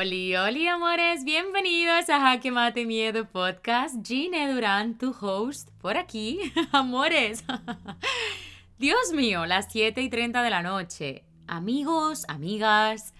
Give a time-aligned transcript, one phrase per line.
[0.00, 3.96] Oli, oli, amores, bienvenidos a Jaque Mate Miedo Podcast.
[4.02, 6.40] Gine Durán, tu host, por aquí.
[6.72, 7.44] Amores,
[8.78, 11.24] Dios mío, las 7 y 30 de la noche.
[11.46, 13.12] Amigos, amigas,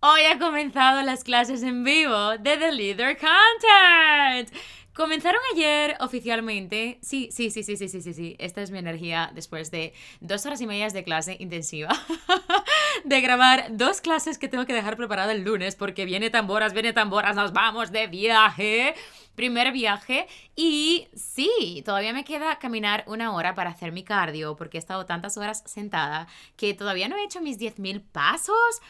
[0.00, 4.50] hoy ha comenzado las clases en vivo de The Leader Content.
[4.96, 6.98] Comenzaron ayer oficialmente.
[7.02, 8.34] Sí, sí, sí, sí, sí, sí, sí, sí.
[8.38, 11.90] Esta es mi energía después de dos horas y media de clase intensiva.
[13.04, 16.94] de grabar dos clases que tengo que dejar preparada el lunes porque viene tamboras, viene
[16.94, 18.94] tamboras, nos vamos de viaje.
[19.34, 20.28] Primer viaje.
[20.54, 25.04] Y sí, todavía me queda caminar una hora para hacer mi cardio porque he estado
[25.04, 26.26] tantas horas sentada
[26.56, 28.80] que todavía no he hecho mis 10.000 pasos.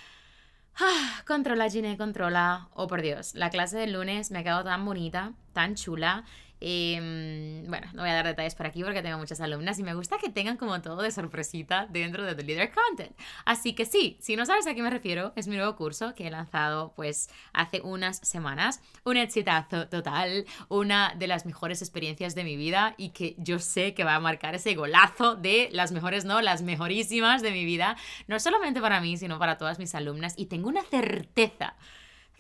[0.79, 2.69] Ah, controla, Gine, controla.
[2.75, 6.25] Oh, por Dios, la clase del lunes me ha quedado tan bonita, tan chula.
[6.61, 9.95] Em, bueno, no voy a dar detalles por aquí porque tengo muchas alumnas y me
[9.95, 13.15] gusta que tengan como todo de sorpresita dentro de The Leader Content.
[13.45, 16.27] Así que sí, si no sabes a qué me refiero, es mi nuevo curso que
[16.27, 18.81] he lanzado pues hace unas semanas.
[19.05, 23.93] Un exitazo total, una de las mejores experiencias de mi vida y que yo sé
[23.93, 27.97] que va a marcar ese golazo de las mejores, no, las mejorísimas de mi vida,
[28.29, 30.35] no solamente para mí, sino para todas mis alumnas.
[30.37, 31.77] Y tengo una certeza,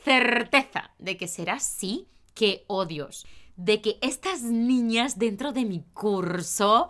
[0.03, 5.83] certeza de que será así que, oh Dios, de que estas niñas dentro de mi
[5.95, 6.89] curso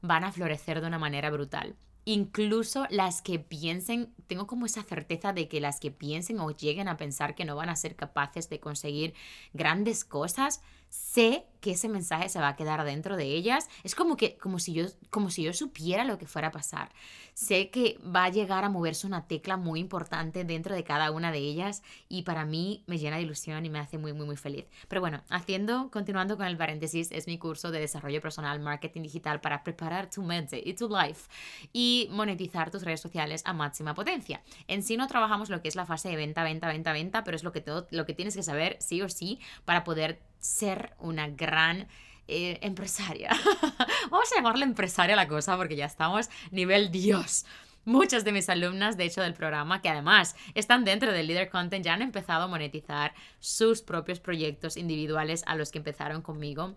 [0.00, 1.76] van a florecer de una manera brutal.
[2.04, 6.88] Incluso las que piensen, tengo como esa certeza de que las que piensen o lleguen
[6.88, 9.14] a pensar que no van a ser capaces de conseguir
[9.52, 13.68] grandes cosas, sé que ese mensaje se va a quedar dentro de ellas.
[13.82, 16.90] Es como que como si yo como si yo supiera lo que fuera a pasar.
[17.34, 21.32] Sé que va a llegar a moverse una tecla muy importante dentro de cada una
[21.32, 24.36] de ellas y para mí me llena de ilusión y me hace muy muy muy
[24.36, 24.66] feliz.
[24.88, 29.40] Pero bueno, haciendo continuando con el paréntesis, es mi curso de desarrollo personal, marketing digital
[29.40, 31.28] para preparar tu mente y tu life
[31.72, 34.42] y monetizar tus redes sociales a máxima potencia.
[34.68, 37.36] En sí no trabajamos lo que es la fase de venta, venta, venta, venta, pero
[37.36, 40.94] es lo que todo lo que tienes que saber sí o sí para poder ser
[40.98, 41.88] una gran
[42.26, 43.30] eh, empresaria.
[44.10, 47.46] Vamos a llamarle empresaria la cosa porque ya estamos nivel Dios.
[47.84, 51.82] Muchas de mis alumnas, de hecho, del programa, que además están dentro del Leader Content,
[51.82, 56.76] ya han empezado a monetizar sus propios proyectos individuales a los que empezaron conmigo.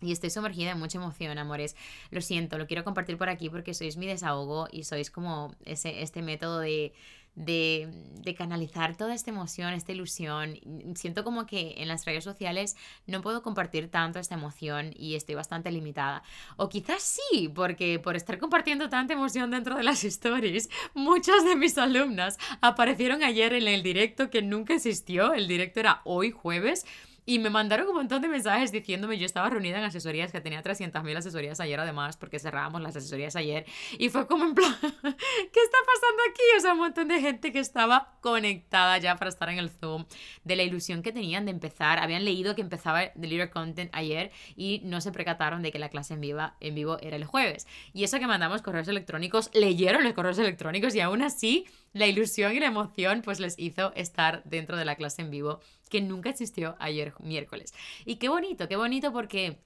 [0.00, 1.74] Y estoy sumergida en mucha emoción, amores.
[2.10, 6.02] Lo siento, lo quiero compartir por aquí porque sois mi desahogo y sois como ese,
[6.02, 6.92] este método de,
[7.34, 7.88] de,
[8.22, 10.58] de, canalizar toda esta emoción, esta ilusión.
[10.94, 12.76] Siento como que en las redes sociales
[13.06, 16.22] no puedo compartir tanto esta emoción y estoy bastante limitada.
[16.56, 21.56] O quizás sí, porque por estar compartiendo tanta emoción dentro de las stories, muchas de
[21.56, 25.32] mis alumnas aparecieron ayer en el directo que nunca existió.
[25.32, 26.84] El directo era hoy jueves
[27.24, 30.62] y me mandaron un montón de mensajes diciéndome, yo estaba reunida en asesorías, que tenía
[30.62, 33.64] 300.000 asesorías ayer además, porque cerrábamos las asesorías ayer.
[33.98, 36.42] Y fue como en plan, ¿qué está pasando aquí?
[36.58, 40.06] O sea, un montón de gente que estaba conectada ya para estar en el Zoom,
[40.44, 42.00] de la ilusión que tenían de empezar.
[42.00, 46.14] Habían leído que empezaba Leader Content ayer y no se percataron de que la clase
[46.14, 47.66] en vivo, en vivo era el jueves.
[47.92, 52.54] Y eso que mandamos correos electrónicos, leyeron los correos electrónicos y aún así la ilusión
[52.54, 55.60] y la emoción pues les hizo estar dentro de la clase en vivo
[55.90, 57.74] que nunca existió ayer miércoles.
[58.04, 59.58] Y qué bonito, qué bonito porque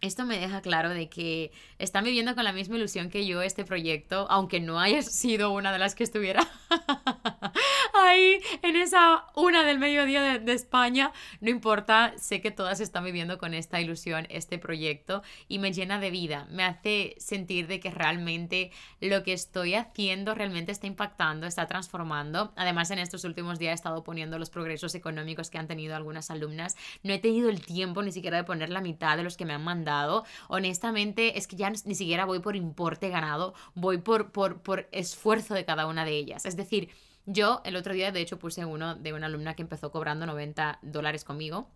[0.00, 3.64] esto me deja claro de que están viviendo con la misma ilusión que yo este
[3.64, 6.46] proyecto, aunque no haya sido una de las que estuviera
[8.04, 11.12] ahí en esa una del mediodía de, España.
[11.40, 15.98] No importa, sé que todas están viviendo con esta ilusión este proyecto y me llena
[15.98, 16.46] de vida.
[16.50, 18.70] Me hace sentir de que realmente
[19.00, 22.52] lo que estoy haciendo realmente está impactando, está transformando.
[22.56, 26.30] Además, en estos últimos días he estado poniendo los progresos económicos que han tenido algunas
[26.30, 26.76] alumnas.
[27.02, 29.52] No he tenido el tiempo ni siquiera de poner la mitad de los que me
[29.52, 34.60] han mandado honestamente es que ya ni siquiera voy por importe ganado, voy por, por,
[34.60, 36.46] por esfuerzo de cada una de ellas.
[36.46, 36.90] Es decir,
[37.26, 40.78] yo el otro día de hecho puse uno de una alumna que empezó cobrando 90
[40.82, 41.68] dólares conmigo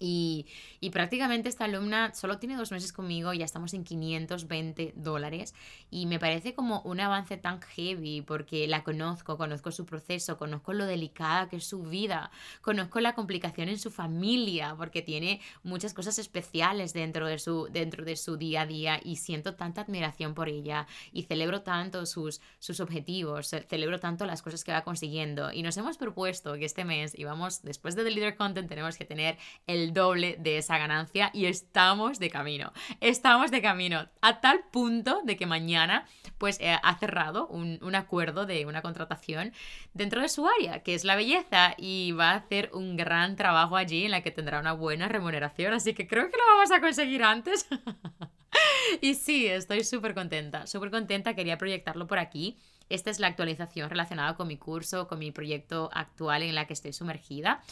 [0.00, 0.46] y,
[0.92, 5.54] prácticamente esta alumna solo tiene dos meses conmigo, ya estamos en 520 dólares
[5.90, 10.72] y me parece como un avance tan heavy porque la conozco, conozco su proceso, conozco
[10.72, 12.30] lo delicada que es su vida,
[12.62, 18.04] conozco la complicación en su familia porque tiene muchas cosas especiales dentro de su, dentro
[18.04, 22.40] de su día a día y siento tanta admiración por ella y celebro tanto sus,
[22.58, 25.52] sus objetivos, celebro tanto las cosas que va consiguiendo.
[25.52, 28.96] Y nos hemos propuesto que este mes y vamos, después de The Leader Content tenemos
[28.96, 29.36] que tener
[29.66, 32.72] el doble de esa ganancia y estamos de camino.
[33.00, 36.06] Estamos de camino a tal punto de que mañana
[36.38, 39.52] pues eh, ha cerrado un, un, acuerdo de una contratación
[39.92, 43.76] dentro de su área, que es la belleza, y va a hacer un gran trabajo
[43.76, 46.80] allí en la que tendrá una buena remuneración, así que creo que lo vamos a
[46.80, 47.68] conseguir antes.
[49.00, 52.56] y sí, estoy súper contenta, súper contenta, quería proyectarlo por aquí.
[52.88, 56.72] Esta es la actualización relacionada con mi curso, con mi proyecto actual en la que
[56.72, 57.62] estoy sumergida.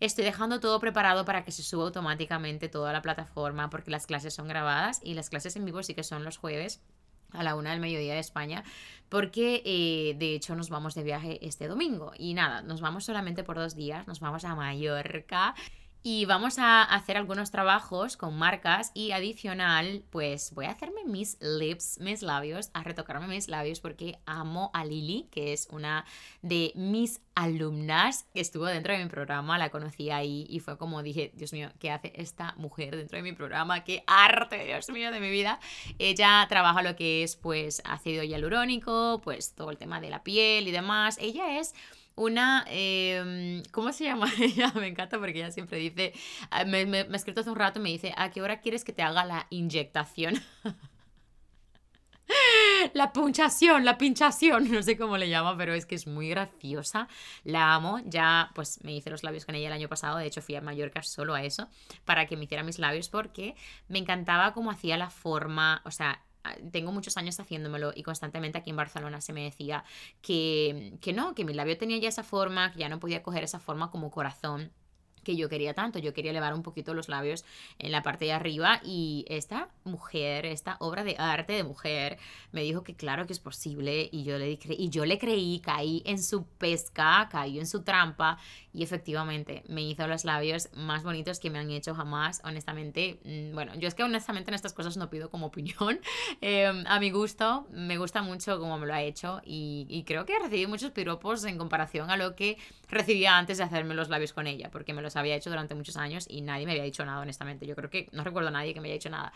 [0.00, 4.34] Estoy dejando todo preparado para que se suba automáticamente toda la plataforma porque las clases
[4.34, 6.80] son grabadas y las clases en vivo sí que son los jueves
[7.32, 8.64] a la una del mediodía de España,
[9.08, 12.12] porque eh, de hecho nos vamos de viaje este domingo.
[12.18, 15.54] Y nada, nos vamos solamente por dos días, nos vamos a Mallorca
[16.08, 21.36] y vamos a hacer algunos trabajos con marcas y adicional, pues voy a hacerme mis
[21.40, 26.04] lips, mis labios, a retocarme mis labios porque amo a Lili, que es una
[26.42, 31.02] de mis alumnas que estuvo dentro de mi programa, la conocí ahí y fue como
[31.02, 33.82] dije, Dios mío, ¿qué hace esta mujer dentro de mi programa?
[33.82, 35.58] ¡Qué arte, Dios mío, de mi vida!
[35.98, 40.68] Ella trabaja lo que es pues ácido hialurónico, pues todo el tema de la piel
[40.68, 41.18] y demás.
[41.20, 41.74] Ella es
[42.16, 44.72] una, em, ¿cómo se llama ella?
[44.74, 46.12] Me encanta porque ella siempre dice,
[46.50, 48.92] ah, me, me, ha escrito hace un rato me dice, ¿a qué hora quieres que
[48.92, 50.42] te haga la inyectación?
[52.94, 57.08] La punchación, la pinchación, no sé cómo le llama, pero es que es muy graciosa.
[57.44, 58.00] La amo.
[58.04, 60.18] Ya, pues me hice los labios con ella el año pasado.
[60.18, 61.68] De hecho, fui a Mallorca solo a eso,
[62.04, 63.54] para que me hiciera mis labios, porque
[63.88, 65.82] me encantaba cómo hacía la forma.
[65.84, 66.22] O sea,
[66.70, 69.84] tengo muchos años haciéndomelo y constantemente aquí en Barcelona se me decía
[70.22, 73.44] que, que no, que mi labio tenía ya esa forma, que ya no podía coger
[73.44, 74.72] esa forma como corazón
[75.26, 75.98] que yo quería tanto.
[75.98, 77.44] Yo quería elevar un poquito los labios
[77.80, 82.18] en la parte de arriba y esta mujer, esta obra de arte de mujer,
[82.52, 86.00] me dijo que claro que es posible y yo le, y yo le creí, caí
[86.06, 88.38] en su pesca, caí en su trampa
[88.72, 93.18] y efectivamente me hizo los labios más bonitos que me han hecho jamás, honestamente.
[93.24, 95.98] Mm, bueno, yo es que honestamente en estas cosas no pido como opinión.
[96.40, 100.26] Em, a mi gusto, me gusta mucho cómo me lo ha hecho y, y creo
[100.26, 102.58] que recibí muchos piropos en comparación a lo que
[102.88, 105.96] recibía antes de hacerme los labios con ella, porque me los había hecho durante muchos
[105.96, 107.66] años y nadie me había dicho nada, honestamente.
[107.66, 109.32] Yo creo que no recuerdo a nadie que me haya dicho nada.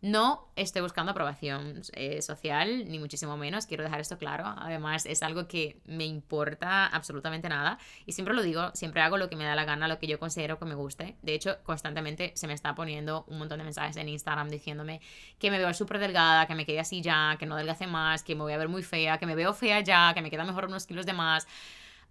[0.00, 4.44] No estoy buscando aprobación eh, social, ni muchísimo menos, quiero dejar esto claro.
[4.56, 7.78] Además, es algo que me importa absolutamente nada.
[8.06, 10.20] Y siempre lo digo, siempre hago lo que me da la gana, lo que yo
[10.20, 11.16] considero que me guste.
[11.22, 15.00] De hecho, constantemente se me está poniendo un montón de mensajes en Instagram diciéndome
[15.40, 18.36] que me veo súper delgada, que me quede así ya, que no delgace más, que
[18.36, 20.66] me voy a ver muy fea, que me veo fea ya, que me queda mejor
[20.66, 21.48] unos kilos de más.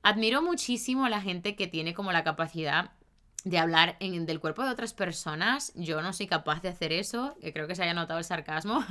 [0.04, 2.92] Admiro muchísimo a la gente que tiene como la capacidad
[3.44, 5.72] de hablar en, del cuerpo de otras personas.
[5.76, 8.84] Yo no soy capaz de hacer eso, que creo que se haya notado el sarcasmo.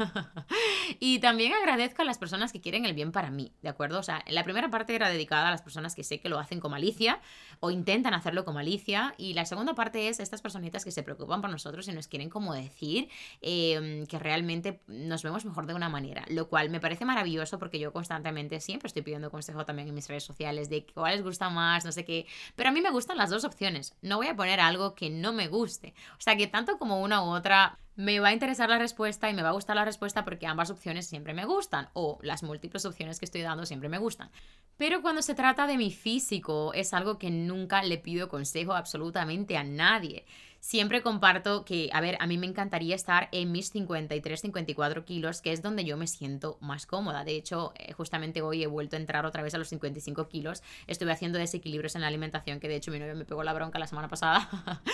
[1.00, 3.98] y también agradezco a las personas que quieren el bien para mí, ¿de acuerdo?
[3.98, 6.60] O sea, la primera parte era dedicada a las personas que sé que lo hacen
[6.60, 7.20] con malicia
[7.60, 9.14] o intentan hacerlo con malicia.
[9.19, 12.31] Y la segunda parte es estas personitas que se preocupan por nosotros y nos quieren
[12.31, 13.08] como decir
[13.40, 16.25] em, que realmente nos vemos mejor de una manera.
[16.28, 20.08] Lo cual me parece maravilloso porque yo constantemente siempre estoy pidiendo consejo también en mis
[20.08, 22.26] redes sociales de cuál les gusta más, no sé qué.
[22.54, 23.94] Pero a mí me gustan las dos opciones.
[24.02, 25.94] No voy a poner algo que no me guste.
[26.12, 29.34] O sea que tanto como una u otra me va a interesar la respuesta y
[29.34, 32.84] me va a gustar la respuesta porque ambas opciones siempre me gustan o las múltiples
[32.84, 34.30] opciones que estoy dando siempre me gustan.
[34.76, 39.56] Pero cuando se trata de mi físico es algo que nunca le pido consejo absolutamente
[39.56, 40.26] a nadie
[40.61, 45.41] siempre comparto que, a ver, a mí me encantaría estar en mis 53, 54 kilos,
[45.41, 47.25] que es donde yo me siento más cómoda.
[47.25, 50.62] De hecho, eh, justamente hoy he vuelto a entrar otra vez a los 55 kilos.
[50.87, 53.79] Estuve haciendo desequilibrios en la alimentación, que de hecho mi novio me pegó la bronca
[53.79, 54.49] la semana pasada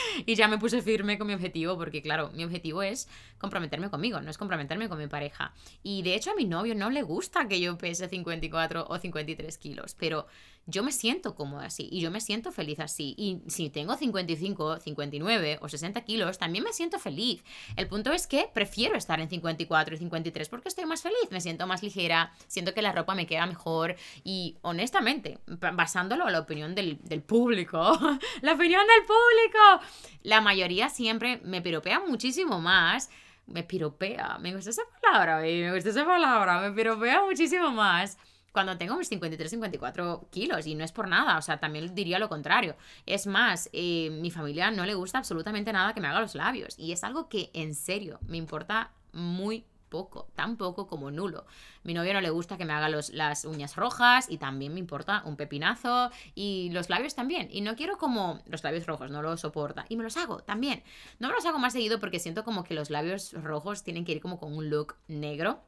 [0.26, 4.20] y ya me puse firme con mi objetivo, porque claro, mi objetivo es comprometerme conmigo,
[4.20, 5.53] no es comprometerme con mi pareja.
[5.82, 9.59] Y de hecho a mi novio no le gusta que yo pese 54 o 53
[9.59, 10.26] kilos, pero
[10.66, 13.14] yo me siento cómoda así y yo me siento feliz así.
[13.16, 17.42] Y si tengo 55, 59 o 60 kilos, también me siento feliz.
[17.76, 21.40] El punto es que prefiero estar en 54 y 53 porque estoy más feliz, me
[21.40, 26.40] siento más ligera, siento que la ropa me queda mejor y honestamente, basándolo a la
[26.40, 27.78] opinión del, del público,
[28.42, 29.87] la opinión del público,
[30.23, 33.11] la mayoría siempre me piropea muchísimo más
[33.45, 38.16] me piropea, me gusta esa palabra, me gusta esa palabra, me piropea muchísimo más
[38.52, 42.18] cuando tengo mis 53, 54 kilos y no es por nada, o sea, también diría
[42.18, 42.76] lo contrario.
[43.06, 46.78] Es más, eh, mi familia no le gusta absolutamente nada que me haga los labios
[46.78, 51.44] y es algo que en serio me importa muy poco, tan poco como nulo.
[51.82, 54.80] Mi novio no le gusta que me haga los, las uñas rojas y también me
[54.80, 57.49] importa un pepinazo y los labios también.
[57.50, 59.85] Y no quiero como los labios rojos, no los soporta.
[59.90, 60.82] Y me los hago también.
[61.18, 64.12] No me los hago más seguido porque siento como que los labios rojos tienen que
[64.12, 65.61] ir como con un look negro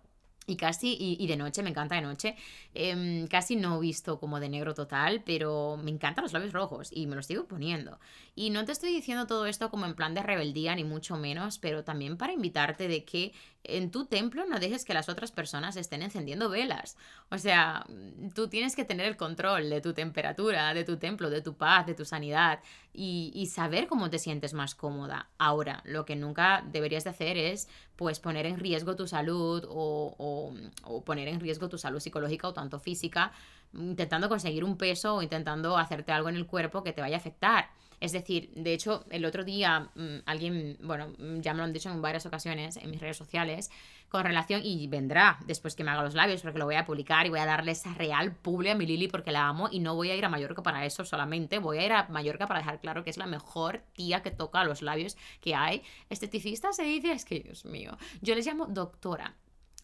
[0.47, 2.37] y casi, y, de noche, me encanta de noche.
[2.75, 6.91] Em, casi no he visto como de negro total, pero me encantan los labios rojos
[6.93, 7.99] y me los sigo poniendo.
[8.35, 11.59] Y no te estoy diciendo todo esto como en plan de rebeldía, ni mucho menos,
[11.59, 13.33] pero también para invitarte de que
[13.65, 16.97] en tu templo no dejes que las otras personas estén encendiendo velas.
[17.31, 17.87] O sea,
[18.35, 21.87] tú tienes que tener el control de tu temperatura, de tu templo, de tu paz,
[21.87, 22.61] de tu sanidad
[22.93, 25.29] y, saber cómo te sientes más cómoda.
[25.39, 30.55] Ahora, lo que nunca deberías de hacer es pues poner en riesgo tu salud o,
[30.85, 33.33] o poner en riesgo tu salud psicológica o tanto física
[33.77, 37.19] intentando conseguir un peso o intentando hacerte algo en el cuerpo que te vaya a
[37.19, 37.71] afectar.
[38.05, 41.73] Es decir, de hecho, el otro día mm, alguien, bueno, mm, ya me lo han
[41.73, 43.71] dicho en varias ocasiones en mis redes sociales,
[44.11, 47.25] con relación, y vendrá después que me haga los labios, porque lo voy a publicar
[47.25, 49.95] y voy a darle esa real publi a mi Lili porque la amo y no
[49.95, 52.79] voy a ir a Mallorca para eso solamente, voy a ir a Mallorca para dejar
[52.79, 55.81] claro que es la mejor tía que toca los labios que hay.
[56.11, 59.35] Esteticista se dice, es que Dios mío, yo les llamo doctora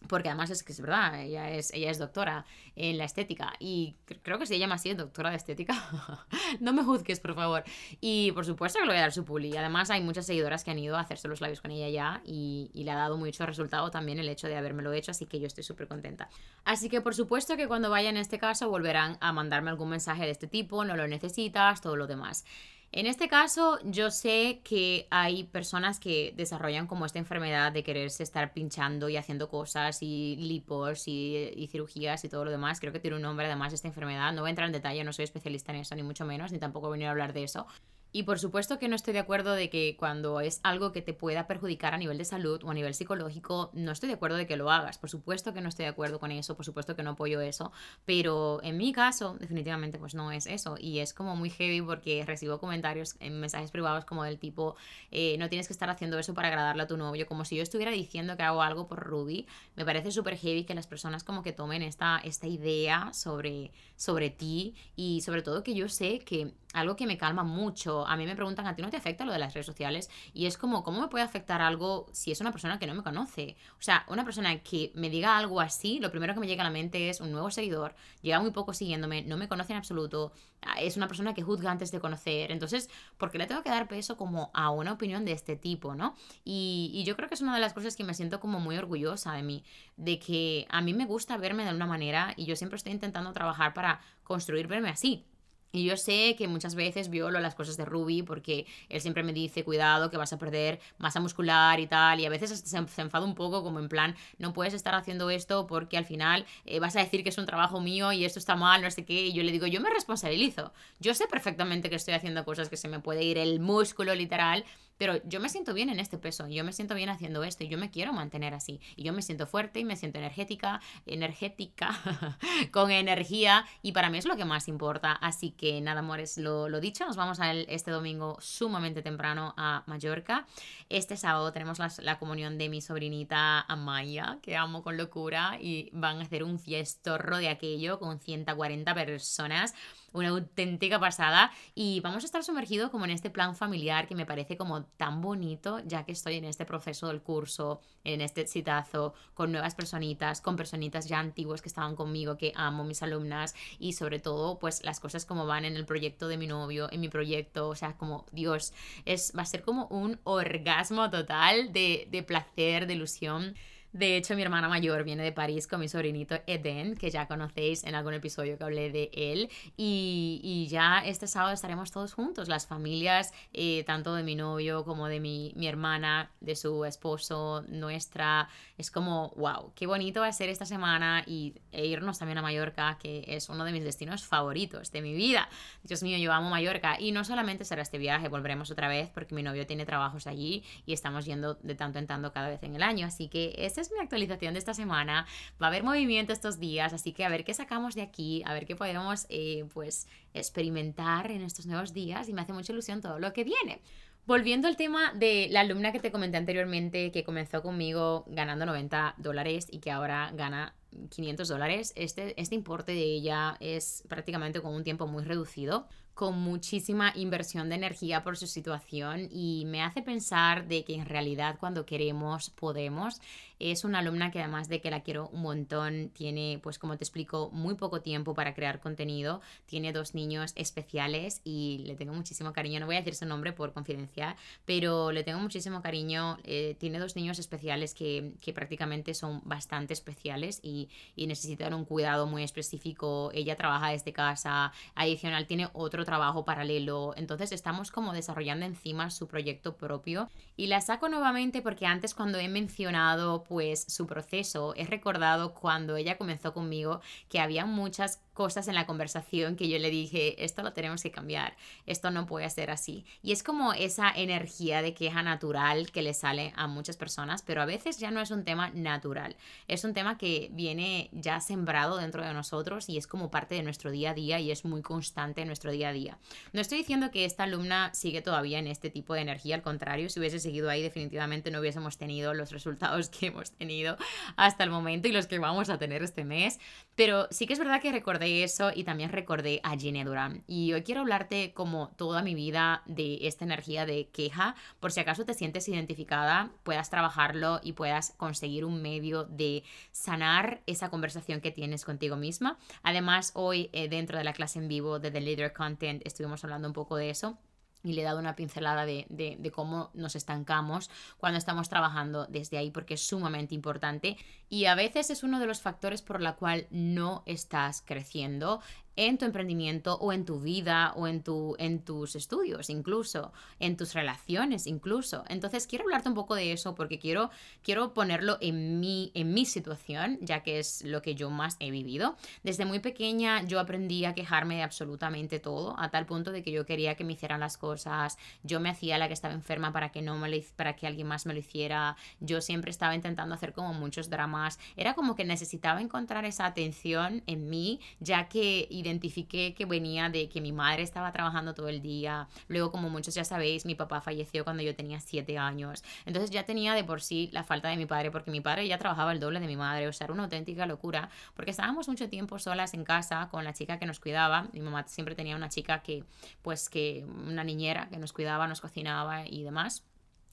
[0.07, 3.95] porque además es que es verdad, ella es, ella es doctora en la estética y
[4.23, 5.73] creo que se llama así, doctora de estética.
[6.59, 7.63] no me juzgues, por favor.
[7.99, 9.55] Y por supuesto que le voy a dar su puli.
[9.55, 12.71] Además hay muchas seguidoras que han ido a hacerse los labios con ella ya y,
[12.73, 15.47] y le ha dado mucho resultado también el hecho de habérmelo hecho, así que yo
[15.47, 16.29] estoy súper contenta.
[16.65, 20.23] Así que por supuesto que cuando vaya en este caso volverán a mandarme algún mensaje
[20.23, 22.45] de este tipo, no lo necesitas, todo lo demás.
[22.93, 28.21] En este caso, yo sé que hay personas que desarrollan como esta enfermedad de quererse
[28.21, 32.81] estar pinchando y haciendo cosas y lipos y, cirugías y todo lo demás.
[32.81, 34.33] Creo que tiene un nombre además esta enfermedad.
[34.33, 36.59] No voy a entrar en detalle, no soy especialista en eso, ni mucho menos, ni
[36.59, 37.65] tampoco voy a venir a hablar de eso.
[38.13, 41.13] Y por supuesto que no estoy de acuerdo de que cuando es algo que te
[41.13, 44.47] pueda perjudicar a nivel de salud o a nivel psicológico, no estoy de acuerdo de
[44.47, 44.97] que lo hagas.
[44.97, 47.71] Por supuesto que no estoy de acuerdo con eso, por supuesto que no apoyo eso,
[48.05, 50.75] pero en mi caso definitivamente pues no es eso.
[50.77, 54.75] Y es como muy heavy porque recibo comentarios en mensajes privados como del tipo,
[55.11, 57.63] eh, no tienes que estar haciendo eso para agradarle a tu novio, como si yo
[57.63, 59.47] estuviera diciendo que hago algo por Ruby.
[59.75, 64.29] Me parece súper heavy que las personas como que tomen esta, esta idea sobre, sobre
[64.29, 68.07] ti y sobre todo que yo sé que algo que me calma mucho.
[68.07, 70.09] A mí me preguntan, ¿a ti no te afecta lo de las redes sociales?
[70.33, 73.03] Y es como, ¿cómo me puede afectar algo si es una persona que no me
[73.03, 73.55] conoce?
[73.73, 76.65] O sea, una persona que me diga algo así, lo primero que me llega a
[76.65, 80.31] la mente es un nuevo seguidor, lleva muy poco siguiéndome, no me conoce en absoluto,
[80.61, 82.51] ah, es una persona que juzga antes de conocer.
[82.51, 85.95] Entonces, ¿por qué le tengo que dar peso como a una opinión de este tipo,
[85.95, 86.15] no?
[86.43, 88.77] Y, y yo creo que es una de las cosas que me siento como muy
[88.77, 89.63] orgullosa de mí,
[89.97, 93.33] de que a mí me gusta verme de una manera y yo siempre estoy intentando
[93.33, 95.25] trabajar para construir verme así.
[95.71, 99.33] Y yo sé que muchas veces violo las cosas de Ruby porque él siempre me
[99.33, 102.19] dice, cuidado, que vas a perder masa muscular y tal.
[102.19, 105.67] Y a veces se, enfada un poco como en plan, no puedes estar haciendo esto
[105.67, 108.55] porque al final eh, vas a decir que es un trabajo mío y esto está
[108.55, 109.27] mal, no sé qué.
[109.27, 110.73] Y yo le digo, yo me responsabilizo.
[110.99, 114.65] Yo sé perfectamente que estoy haciendo cosas que se me puede ir el músculo literal
[115.01, 117.79] pero yo me siento bien en este peso, yo me siento bien haciendo esto yo
[117.79, 118.79] me quiero mantener así.
[118.95, 121.97] Y yo me siento fuerte y me siento energética, energética,
[122.71, 125.13] con energía y para mí es lo que más importa.
[125.13, 129.83] Así que nada, amores, lo, lo dicho, nos vamos a este domingo sumamente temprano a
[129.87, 130.45] Mallorca.
[130.89, 135.89] Este sábado tenemos la, la comunión de mi sobrinita Amaya, que amo con locura, y
[135.93, 139.73] van a hacer un fiestorro de aquello con 140 personas
[140.13, 144.25] una auténtica pasada y vamos a estar sumergidos como en este plan familiar que me
[144.25, 149.13] parece como tan bonito ya que estoy en este proceso del curso, en este citazo
[149.33, 153.93] con nuevas personitas, con personitas ya antiguas que estaban conmigo, que amo mis alumnas y
[153.93, 157.09] sobre todo pues las cosas como van en el proyecto de mi novio, en mi
[157.09, 158.73] proyecto, o sea, como Dios,
[159.05, 163.55] es, va a ser como un orgasmo total de, de placer, de ilusión.
[163.93, 167.83] De hecho, mi hermana mayor viene de París con mi sobrinito Eden, que ya conocéis
[167.83, 169.49] en algún episodio que hablé de él.
[169.75, 174.85] Y, y ya este sábado estaremos todos juntos, las familias, eh, tanto de mi novio
[174.85, 178.47] como de mi, mi hermana, de su esposo, nuestra.
[178.77, 182.41] Es como, wow, qué bonito va a ser esta semana y e irnos también a
[182.41, 185.49] Mallorca, que es uno de mis destinos favoritos de mi vida.
[185.83, 186.99] Dios mío, yo amo Mallorca.
[186.99, 190.63] Y no solamente será este viaje, volveremos otra vez porque mi novio tiene trabajos allí
[190.85, 193.05] y estamos yendo de tanto en tanto cada vez en el año.
[193.05, 195.25] Así que ese es mi actualización de esta semana.
[195.61, 198.53] Va a haber movimiento estos días, así que a ver qué sacamos de aquí, a
[198.53, 203.01] ver qué podemos eh, pues experimentar en estos nuevos días y me hace mucha ilusión
[203.01, 203.81] todo lo que viene.
[204.27, 209.15] Volviendo al tema de la alumna que te comenté anteriormente, que comenzó conmigo ganando 90
[209.17, 210.75] dólares y que ahora gana
[211.09, 216.39] 500 dólares, este, este importe de ella es prácticamente con un tiempo muy reducido con
[216.39, 221.57] muchísima inversión de energía por su situación y me hace pensar de que en realidad
[221.59, 223.19] cuando queremos podemos.
[223.63, 227.03] Es una alumna que además de que la quiero un montón, tiene pues como te
[227.03, 232.53] explico muy poco tiempo para crear contenido, tiene dos niños especiales y le tengo muchísimo
[232.53, 236.75] cariño, no voy a decir su nombre por confidencial, pero le tengo muchísimo cariño, eh,
[236.79, 242.25] tiene dos niños especiales que, que prácticamente son bastante especiales y, y necesitan un cuidado
[242.25, 248.65] muy específico, ella trabaja desde casa, adicional tiene otro trabajo paralelo, entonces estamos como desarrollando
[248.65, 254.07] encima su proyecto propio y la saco nuevamente porque antes cuando he mencionado pues su
[254.07, 259.69] proceso, he recordado cuando ella comenzó conmigo que había muchas cosas en la conversación que
[259.69, 261.55] yo le dije, esto lo tenemos que cambiar,
[261.85, 263.05] esto no puede ser así.
[263.21, 267.61] Y es como esa energía de queja natural que le sale a muchas personas, pero
[267.61, 269.35] a veces ya no es un tema natural,
[269.67, 273.61] es un tema que viene ya sembrado dentro de nosotros y es como parte de
[273.61, 276.17] nuestro día a día y es muy constante en nuestro día a día.
[276.51, 280.09] No estoy diciendo que esta alumna sigue todavía en este tipo de energía, al contrario,
[280.09, 283.97] si hubiese seguido ahí definitivamente no hubiésemos tenido los resultados que hemos tenido
[284.35, 286.59] hasta el momento y los que vamos a tener este mes,
[286.95, 290.43] pero sí que es verdad que recordé eso y también recordé a Gine Durán.
[290.47, 294.99] Y hoy quiero hablarte como toda mi vida de esta energía de queja, por si
[294.99, 301.41] acaso te sientes identificada, puedas trabajarlo y puedas conseguir un medio de sanar esa conversación
[301.41, 302.57] que tienes contigo misma.
[302.83, 306.67] Además, hoy eh, dentro de la clase en vivo de The Leader Content estuvimos hablando
[306.67, 307.37] un poco de eso
[307.83, 312.25] y le he dado una pincelada de, de, de, cómo nos estancamos cuando estamos trabajando
[312.27, 314.17] desde ahí porque es sumamente importante
[314.49, 318.61] y a veces es uno de los factores por la cual no estás creciendo
[318.95, 323.77] en tu emprendimiento o en tu vida o en, tu, en tus estudios incluso, en
[323.77, 325.23] tus relaciones incluso.
[325.27, 327.29] Entonces quiero hablarte un poco de eso porque quiero,
[327.63, 331.71] quiero ponerlo en mi, en mi situación, ya que es lo que yo más he
[331.71, 332.15] vivido.
[332.43, 336.51] Desde muy pequeña yo aprendí a quejarme de absolutamente todo, a tal punto de que
[336.51, 339.91] yo quería que me hicieran las cosas, yo me hacía la que estaba enferma para
[339.91, 343.53] que, no me para que alguien más me lo hiciera, yo siempre estaba intentando hacer
[343.53, 349.53] como muchos dramas, era como que necesitaba encontrar esa atención en mí, ya que identifiqué
[349.53, 352.27] que venía de que mi madre estaba trabajando todo el día.
[352.47, 355.83] Luego, como muchos ya sabéis, mi papá falleció cuando yo tenía 7 años.
[356.05, 358.77] Entonces ya tenía de por sí la falta de mi padre, porque mi padre ya
[358.77, 359.87] trabajaba el doble de mi madre.
[359.87, 363.53] O sea, era una auténtica locura, porque estábamos mucho tiempo solas en casa con la
[363.53, 364.47] chica que nos cuidaba.
[364.53, 366.03] Mi mamá siempre tenía una chica que,
[366.41, 369.83] pues, que, una niñera que nos cuidaba, nos cocinaba y demás.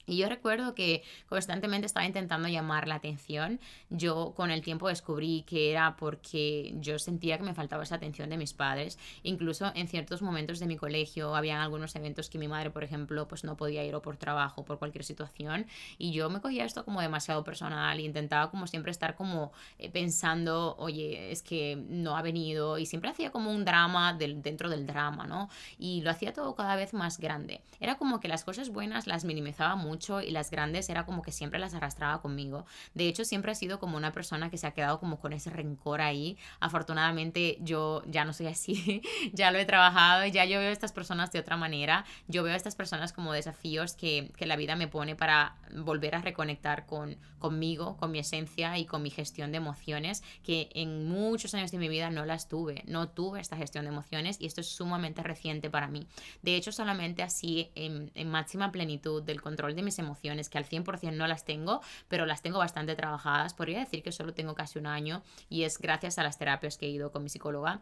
[0.09, 3.59] Y yo recuerdo que constantemente estaba intentando llamar la atención.
[3.91, 8.29] Yo con el tiempo descubrí que era porque yo sentía que me faltaba esa atención
[8.31, 8.97] de mis padres.
[9.21, 13.27] Incluso en ciertos momentos de mi colegio había algunos eventos que mi madre, por ejemplo,
[13.27, 15.67] pues no podía ir o por trabajo, por cualquier situación.
[15.99, 19.91] Y yo me cogía esto como demasiado personal e intentaba como siempre estar como eh,
[19.91, 22.79] pensando, oye, es que no ha venido.
[22.79, 25.49] Y siempre hacía como un drama del, dentro del drama, ¿no?
[25.77, 27.61] Y lo hacía todo cada vez más grande.
[27.79, 31.31] Era como que las cosas buenas las minimizaba mucho y las grandes era como que
[31.31, 32.65] siempre las arrastraba conmigo.
[32.93, 35.49] De hecho, siempre he sido como una persona que se ha quedado como con ese
[35.49, 36.37] rencor ahí.
[36.59, 39.01] Afortunadamente yo ya no soy así,
[39.33, 42.05] ya lo he trabajado y ya yo veo a estas personas de otra manera.
[42.27, 46.15] Yo veo a estas personas como desafíos que, que la vida me pone para volver
[46.15, 51.07] a reconectar con, conmigo, con mi esencia y con mi gestión de emociones, que en
[51.07, 54.45] muchos años de mi vida no las tuve, no tuve esta gestión de emociones y
[54.45, 56.07] esto es sumamente reciente para mí.
[56.41, 60.65] De hecho, solamente así en, en máxima plenitud del control de mi emociones, que al
[60.65, 63.53] 100% no las tengo, pero las tengo bastante trabajadas.
[63.53, 66.85] Podría decir que solo tengo casi un año y es gracias a las terapias que
[66.85, 67.81] he ido con mi psicóloga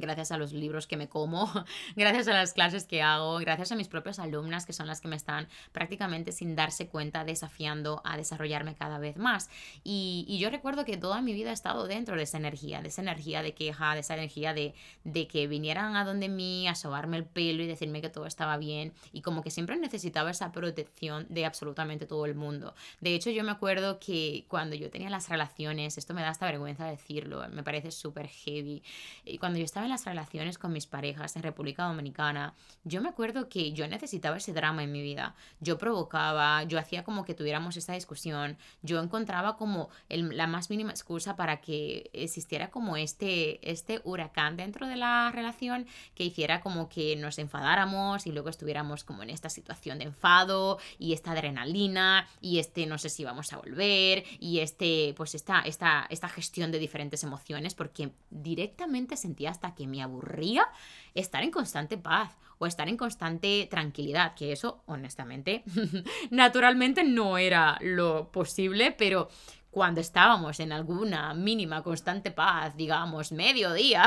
[0.00, 1.50] gracias a los libros que me como,
[1.96, 5.08] gracias a las clases que hago, gracias a mis propias alumnas que son las que
[5.08, 9.50] me están prácticamente sin darse cuenta desafiando a desarrollarme cada vez más.
[9.82, 13.00] Y, yo recuerdo que toda mi vida he estado dentro de esa energía, de esa
[13.00, 17.16] energía de queja, de esa energía de, de que vinieran a donde mí a sobarme
[17.16, 21.26] el pelo y decirme que todo estaba bien y como que siempre necesitaba esa protección
[21.30, 22.74] de absolutamente todo el mundo.
[23.00, 26.46] De hecho, yo me acuerdo que cuando yo tenía las relaciones, esto me da hasta
[26.46, 28.82] vergüenza decirlo, me parece súper heavy,
[29.24, 33.08] y cuando yo estaba en las relaciones con mis parejas en República Dominicana, yo me
[33.08, 35.34] acuerdo que yo necesitaba ese drama en mi vida.
[35.60, 40.90] Yo provocaba, yo hacía como que tuviéramos esta discusión, yo encontraba como la más mínima
[40.90, 46.88] excusa para que existiera como este, este huracán dentro de la relación que hiciera como
[46.88, 52.26] que nos enfadáramos y luego estuviéramos como en esta situación de enfado y esta adrenalina
[52.40, 56.72] y este no sé si vamos a volver y este pues esta, esta, esta gestión
[56.72, 60.66] de diferentes emociones porque directamente sentía hasta que me aburría
[61.14, 65.64] estar en constante paz o estar en constante tranquilidad, que eso honestamente
[66.30, 69.28] naturalmente no era lo posible, pero
[69.70, 74.04] cuando estábamos en alguna mínima constante paz, digamos, mediodía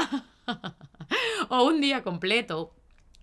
[1.50, 2.74] o un día completo,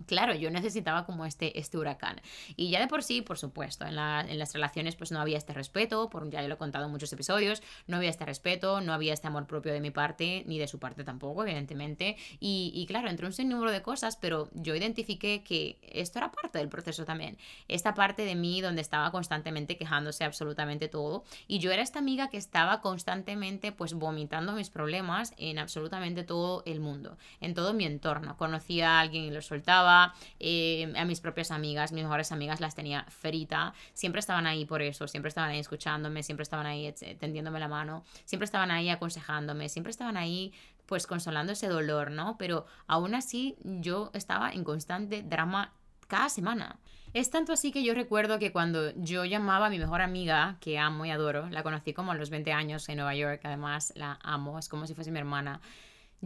[0.07, 2.21] Claro, yo necesitaba como este, este huracán.
[2.57, 6.11] Y ya de por sí, por supuesto, en, las relaciones pues no había este respeto,
[6.11, 9.29] por, ya lo he contado en muchos episodios, no había este respeto, no había este
[9.29, 12.17] amor propio de mi parte, ni de su parte tampoco, evidentemente.
[12.41, 16.59] Y, y claro, entre un sinnúmero de cosas, pero yo identifiqué que esto era parte
[16.59, 17.39] del proceso también.
[17.69, 21.25] Esta parte de mí donde estaba constantemente quejándose absolutamente todo.
[21.47, 26.63] Y yo era esta amiga que estaba constantemente pues vomitando mis problemas en absolutamente todo
[26.67, 28.37] el mundo, en todo mi entorno.
[28.37, 29.94] Conocía a alguien y lo soltaba
[30.41, 34.83] eh, a mis propias amigas, mis mejores amigas las tenía ferita, siempre estaban ahí por
[34.83, 39.69] eso, siempre estaban ahí escuchándome, siempre estaban ahí tendiéndome la mano, siempre estaban ahí aconsejándome,
[39.69, 40.53] siempre estaban ahí
[40.87, 42.37] pues consolando ese dolor, ¿no?
[42.39, 45.73] Pero aún así yo estaba en constante drama
[46.09, 46.79] cada semana.
[47.15, 50.79] Es tanto así que yo recuerdo que cuando yo llamaba a mi mejor amiga, que
[50.79, 54.19] amo y adoro, la conocí como a los 20 años en Nueva York, además la
[54.23, 55.61] amo, es como si fuese mi hermana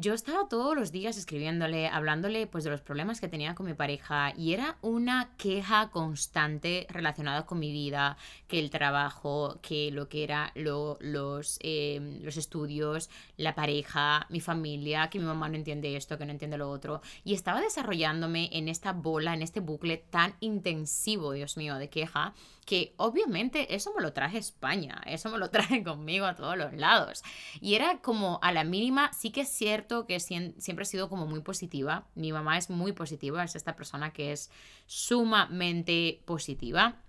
[0.00, 3.74] yo estaba todos los días escribiéndole, hablándole pues de los problemas que tenía con mi
[3.74, 10.08] pareja y era una queja constante relacionada con mi vida, que el trabajo, que lo
[10.08, 15.96] que era los, em, los estudios, la pareja, mi familia, que mi mamá no entiende
[15.96, 17.00] esto, que no entiende lo otro.
[17.24, 22.34] Y estaba desarrollándome en esta bola, en este bucle tan intensivo, Dios mío, de queja
[22.68, 26.54] que obviamente eso me lo traje a España, eso me lo traje conmigo a todos
[26.58, 27.22] los lados.
[27.62, 31.26] Y era como a la mínima, sí que es cierto que siempre he sido como
[31.26, 34.50] muy positiva, mi mamá es muy positiva, es esta persona que es
[34.86, 37.02] sumamente positiva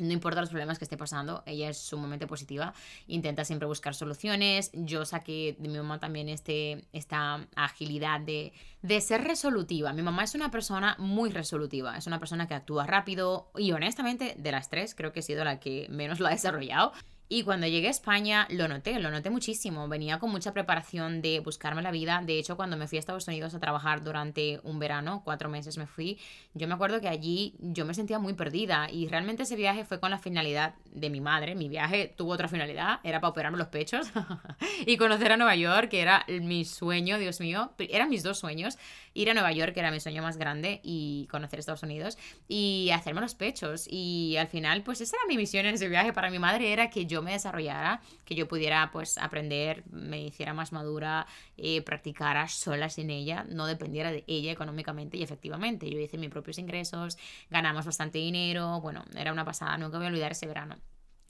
[0.00, 2.74] no importa los problemas que esté pasando, ella es sumamente positiva,
[3.06, 4.70] intenta siempre buscar soluciones.
[4.72, 9.92] Yo saqué de mi mamá también este, esta agilidad de, de ser resolutiva.
[9.92, 14.34] Mi mamá es una persona muy resolutiva, es una persona que actúa rápido y honestamente
[14.36, 16.92] de las tres creo que he sido la que menos lo ha desarrollado.
[17.28, 19.88] Y cuando llegué a España lo noté, lo noté muchísimo.
[19.88, 22.22] Venía con mucha preparación de buscarme la vida.
[22.24, 25.78] De hecho, cuando me fui a Estados Unidos a trabajar durante un verano, cuatro meses
[25.78, 26.18] me fui,
[26.52, 30.00] yo me acuerdo que allí yo me sentía muy perdida y realmente ese viaje fue
[30.00, 31.54] con la finalidad de mi madre.
[31.54, 34.08] Mi viaje tuvo otra finalidad, era para operarme los pechos
[34.86, 37.72] y conocer a Nueva York, que era mi sueño, Dios mío.
[37.78, 38.76] Eran mis dos sueños.
[39.14, 42.90] Ir a Nueva York, que era mi sueño más grande, y conocer Estados Unidos y
[42.92, 43.86] hacerme los pechos.
[43.88, 46.90] Y al final, pues esa era mi misión en ese viaje para mi madre, era
[46.90, 52.48] que yo me desarrollara, que yo pudiera pues aprender, me hiciera más madura, eh, practicara
[52.48, 55.88] sola sin ella, no dependiera de ella económicamente y efectivamente.
[55.88, 57.16] Yo hice mis propios ingresos,
[57.50, 60.76] ganamos bastante dinero, bueno, era una pasada, nunca voy a olvidar ese verano.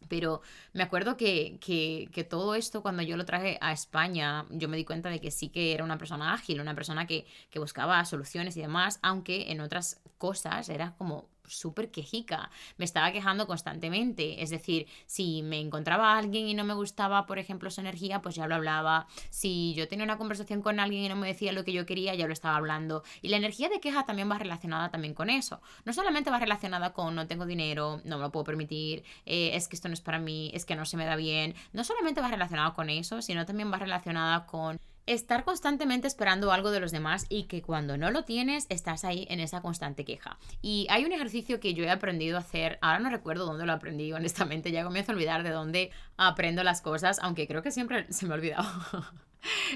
[0.08, 0.42] Pero
[0.72, 4.76] me acuerdo que, que, que, todo esto, cuando yo lo traje a España, yo me
[4.76, 8.04] di cuenta de que sí que era una persona ágil, una persona que, que buscaba
[8.04, 14.42] soluciones y demás, aunque en otras cosas era como súper quejica, me estaba quejando constantemente,
[14.42, 18.22] es decir, si me encontraba a alguien y no me gustaba, por ejemplo, su energía,
[18.22, 21.52] pues ya lo hablaba, si yo tenía una conversación con alguien y no me decía
[21.52, 24.38] lo que yo quería, ya lo estaba hablando, y la energía de queja también va
[24.38, 28.32] relacionada también con eso, no solamente va relacionada con no tengo dinero, no me lo
[28.32, 31.04] puedo permitir, eh, es que esto no es para mí, es que no se me
[31.04, 36.06] da bien, no solamente va relacionada con eso, sino también va relacionada con estar constantemente
[36.06, 39.60] esperando algo de los demás y que cuando no lo tienes estás ahí en esa
[39.60, 40.38] constante queja.
[40.62, 43.72] Y hay un ejercicio que yo he aprendido a hacer, ahora no recuerdo dónde lo
[43.72, 48.06] aprendí, honestamente, ya comienzo a olvidar de dónde aprendo las cosas, aunque creo que siempre
[48.12, 48.64] se me ha olvidado.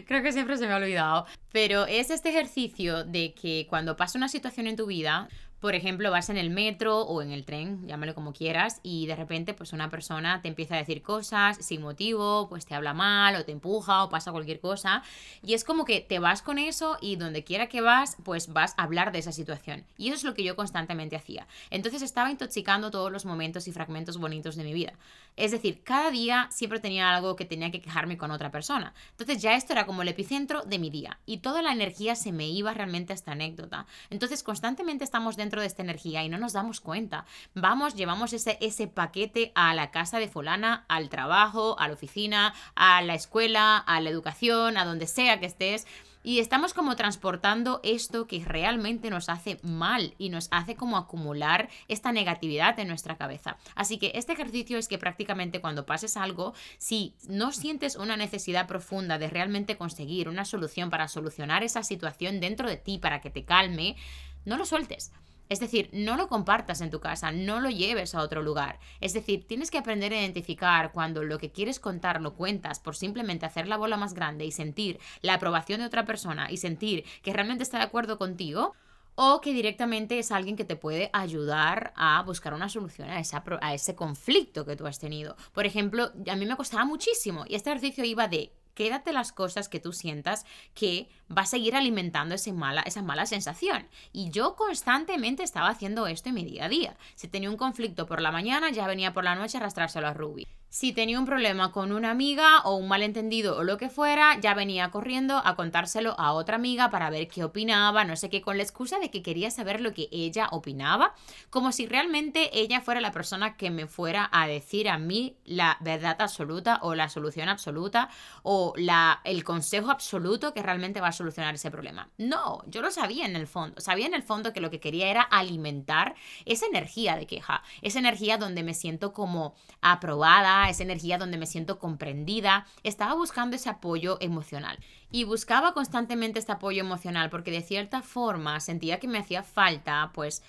[0.06, 1.26] creo que siempre se me ha olvidado.
[1.52, 5.28] Pero es este ejercicio de que cuando pasa una situación en tu vida,
[5.60, 9.16] por ejemplo, vas en el metro o en el tren, llámalo como quieras, y de
[9.16, 13.34] repente pues una persona te empieza a decir cosas sin motivo, pues te habla mal
[13.34, 15.02] o te empuja o pasa cualquier cosa,
[15.42, 18.74] y es como que te vas con eso y donde quiera que vas, pues vas
[18.76, 19.84] a hablar de esa situación.
[19.96, 21.46] Y eso es lo que yo constantemente hacía.
[21.70, 24.92] Entonces estaba intoxicando todos los momentos y fragmentos bonitos de mi vida.
[25.38, 28.92] Es decir, cada día siempre tenía algo que tenía que quejarme con otra persona.
[29.12, 32.32] Entonces ya esto era como el epicentro de mi día y toda la energía se
[32.32, 33.86] me iba realmente a esta anécdota.
[34.10, 37.24] Entonces constantemente estamos dentro de esta energía y no nos damos cuenta.
[37.54, 42.52] Vamos, llevamos ese, ese paquete a la casa de fulana, al trabajo, a la oficina,
[42.74, 45.86] a la escuela, a la educación, a donde sea que estés.
[46.28, 51.70] Y estamos como transportando esto que realmente nos hace mal y nos hace como acumular
[51.88, 53.56] esta negatividad en nuestra cabeza.
[53.74, 58.66] Así que este ejercicio es que prácticamente cuando pases algo, si no sientes una necesidad
[58.66, 63.30] profunda de realmente conseguir una solución para solucionar esa situación dentro de ti, para que
[63.30, 63.96] te calme,
[64.44, 65.12] no lo sueltes.
[65.48, 68.78] Es decir, no lo compartas en tu casa, no lo lleves a otro lugar.
[69.00, 72.96] Es decir, tienes que aprender a identificar cuando lo que quieres contar lo cuentas por
[72.96, 77.04] simplemente hacer la bola más grande y sentir la aprobación de otra persona y sentir
[77.22, 78.74] que realmente está de acuerdo contigo
[79.20, 83.20] o que directamente es alguien que te puede ayudar a buscar una solución a,
[83.60, 85.34] a ese conflicto que tú has tenido.
[85.52, 89.68] Por ejemplo, a mí me costaba muchísimo y este ejercicio iba de quédate las cosas
[89.68, 93.88] que tú sientas que va a seguir alimentando ese mala, esa mala sensación.
[94.12, 96.96] Y yo constantemente estaba haciendo esto en mi día a día.
[97.16, 100.14] Si tenía un conflicto por la mañana, ya venía por la noche a arrastrárselo a
[100.14, 100.46] Ruby.
[100.70, 104.52] Si tenía un problema con una amiga o un malentendido o lo que fuera, ya
[104.54, 108.58] venía corriendo a contárselo a otra amiga para ver qué opinaba, no sé qué, con
[108.58, 111.14] la excusa de que quería saber lo que ella opinaba,
[111.48, 115.78] como si realmente ella fuera la persona que me fuera a decir a mí la
[115.80, 118.10] verdad absoluta o la solución absoluta
[118.42, 122.10] o la, el consejo absoluto que realmente va a solucionar ese problema.
[122.18, 125.08] No, yo lo sabía en el fondo, sabía en el fondo que lo que quería
[125.08, 131.18] era alimentar esa energía de queja, esa energía donde me siento como aprobada, esa energía
[131.18, 132.66] donde me siento comprendida.
[132.82, 134.78] Estaba buscando ese apoyo emocional.
[135.10, 140.10] Y buscaba constantemente este apoyo emocional porque de cierta forma sentía que me hacía falta,
[140.14, 140.42] pues,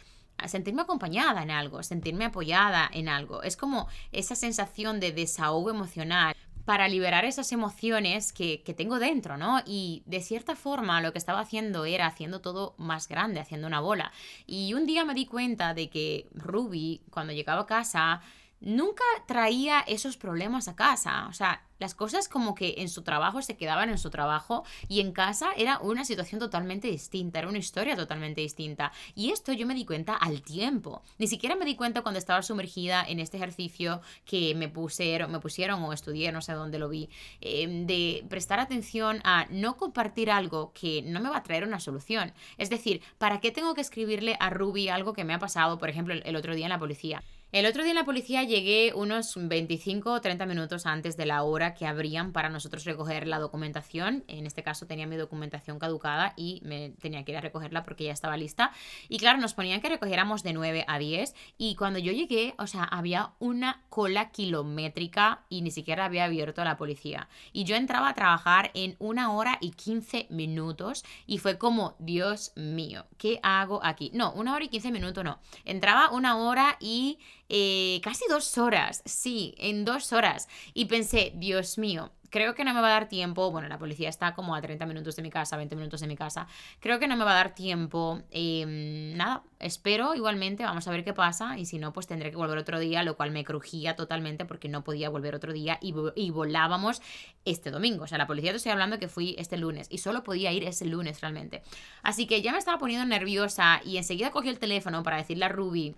[0.48, 3.43] sentirme acompañada en algo, sentirme apoyada en algo.
[3.43, 9.38] Es como esa sensación de desahogo emocional para liberar esas emociones que, que, tengo dentro,
[9.38, 9.60] ¿no?
[9.65, 13.80] Y de cierta forma lo que estaba haciendo era haciendo todo más grande, haciendo una
[13.80, 14.12] bola.
[14.45, 18.22] Y un día me di cuenta de que Ruby, cuando llegaba a casa,
[18.62, 21.28] nunca traía esos problemas a casa.
[21.28, 25.00] O sea, las cosas como que en su trabajo se quedaban en su trabajo y
[25.00, 28.91] en casa era una situación totalmente distinta, era una historia totalmente distinta.
[29.15, 31.02] Y esto yo me di cuenta al tiempo.
[31.17, 35.39] Ni siquiera me di cuenta cuando estaba sumergida en este ejercicio que me pusieron, me
[35.39, 40.30] pusieron o estudié, no sé dónde lo vi, em, de prestar atención a no compartir
[40.32, 42.34] algo que no me va a traer una solución.
[42.58, 45.89] Es decir, ¿para qué tengo que escribirle a Ruby algo que me ha pasado, por
[45.89, 47.24] ejemplo, el otro día en la policía?
[47.51, 51.41] El otro día en la policía llegué unos 25 o 30 minutos antes de la
[51.41, 54.23] hora que abrían para nosotros recoger la documentación.
[54.27, 58.03] En este caso tenía mi documentación caducada y me tenía que ir a recogerla porque
[58.03, 58.71] ya estaba lista.
[59.07, 62.67] Y claro, nos ponían que recogiéramos de 9 a 10 y cuando yo llegué, o
[62.67, 67.29] sea, había una cola kilométrica y ni siquiera había abierto la policía.
[67.51, 72.51] Y yo entraba a trabajar en una hora y 15 minutos y fue como, Dios
[72.55, 74.12] mío, ¿qué hago aquí?
[74.13, 75.39] No, una hora y 15 minutos no.
[75.65, 77.17] Entraba una hora y
[77.49, 80.47] eh, casi dos horas, sí, en dos horas.
[80.73, 83.51] Y pensé, Dios mío, creo que no me va a dar tiempo.
[83.51, 86.15] Bueno, la policía está como a 30 minutos de mi casa, 20 minutos de mi
[86.15, 86.47] casa.
[86.79, 88.21] Creo que no me va a dar tiempo.
[88.31, 91.57] Em, nada, espero igualmente, vamos a ver qué pasa.
[91.57, 94.69] Y si no, pues tendré que volver otro día, lo cual me crujía totalmente porque
[94.69, 97.01] no podía volver otro día y, y volábamos
[97.45, 98.03] este domingo.
[98.03, 100.63] O sea, la policía te estoy hablando que fui este lunes y solo podía ir
[100.63, 101.63] ese lunes realmente.
[102.03, 105.49] Así que ya me estaba poniendo nerviosa y enseguida cogí el teléfono para decirle a
[105.49, 105.95] Ruby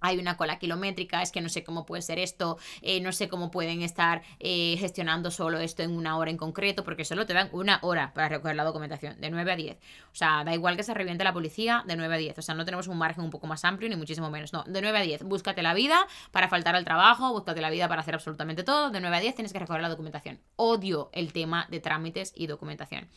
[0.00, 3.28] hay una cola kilométrica, es que no sé cómo puede ser esto, eh, no sé
[3.28, 7.34] cómo pueden estar eh, gestionando solo esto en una hora en concreto, porque solo te
[7.34, 9.76] dan una hora para recoger la documentación, de 9 a 10.
[9.76, 12.38] O sea, da igual que se reviente la policía, de 9 a 10.
[12.38, 14.52] O sea, no tenemos un margen un poco más amplio, ni muchísimo menos.
[14.52, 15.22] No, de 9 a 10.
[15.24, 18.90] Búscate la vida para faltar al trabajo, búscate la vida para hacer absolutamente todo.
[18.90, 20.40] De 9 a 10 tienes que recoger la documentación.
[20.56, 23.08] Odio el tema de trámites y documentación.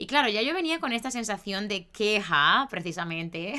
[0.00, 3.54] Y claro, ya yo venía con esta sensación de queja, precisamente.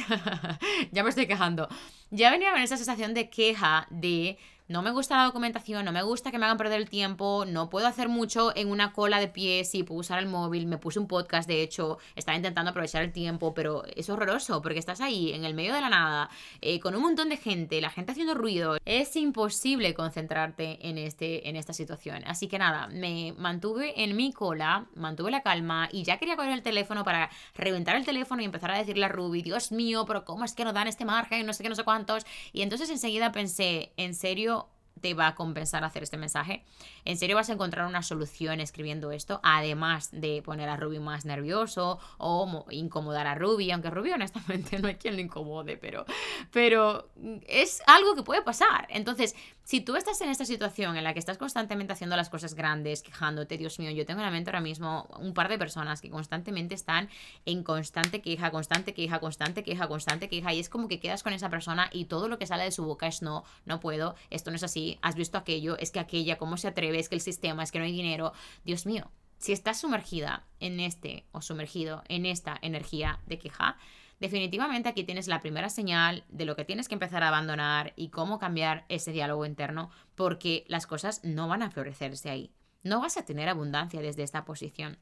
[0.92, 1.68] ya me estoy quejando.
[2.12, 4.38] Ya venía con esta sensación de queja de
[4.70, 7.72] no me gusta la documentación, no me gusta que me hagan perder el tiempo, no
[7.72, 11.00] puedo hacer mucho en una cola de pie, sí, puedo usar el móvil, me puse
[11.00, 15.34] un podcast, de hecho, estaba intentando aprovechar el tiempo, pero es horroroso porque estás ahí,
[15.34, 16.30] en el medio de la nada,
[16.62, 21.50] eh, con un montón de gente, la gente haciendo ruido, es imposible concentrarte en, este,
[21.50, 22.24] en esta situación.
[22.28, 26.52] Así que nada, me mantuve en mi cola, mantuve la calma y ya quería coger
[26.52, 30.26] el teléfono para reventar el teléfono y empezar a decirle a Ruby, Dios mío, pero
[30.26, 31.48] ¿cómo es que no dan este margen?
[31.48, 32.28] No sé qué, no sé cuántos.
[32.54, 34.59] Y entonces enseguida pensé, ¿en serio?
[35.02, 36.64] Te va a compensar hacer este mensaje.
[37.06, 41.26] En serio vas a encontrar una solución escribiendo esto, además de poner a Ruby más
[41.26, 46.06] nervioso o incomodar a Ruby, aunque Ruby honestamente no hay quien lo incomode, pero,
[46.52, 47.10] pero
[47.48, 48.88] es algo que puede pasar.
[48.90, 49.36] Entonces,
[49.70, 53.04] si tú estás en esta situación en la que estás constantemente haciendo las cosas grandes,
[53.04, 56.10] quejándote, Dios mío, yo tengo en la mente ahora mismo un par de personas que
[56.10, 57.08] constantemente están
[57.46, 61.34] en constante queja, constante queja, constante queja, constante queja, y es como que quedas con
[61.34, 64.50] esa persona y todo lo que sale de su boca es no, no puedo, esto
[64.50, 67.22] no es así, has visto aquello, es que aquella, cómo se atreve, es que el
[67.22, 68.34] sistema, es que no hay dinero,
[68.66, 69.12] Dios mío.
[69.38, 73.78] Si estás sumergida en este o sumergido en esta energía de queja,
[74.20, 78.10] Definitivamente aquí tienes la primera señal de lo que tienes que empezar a abandonar y
[78.10, 82.52] cómo cambiar ese diálogo interno porque las cosas no van a florecerse ahí.
[82.84, 84.98] No vas a tener abundancia desde esta posición.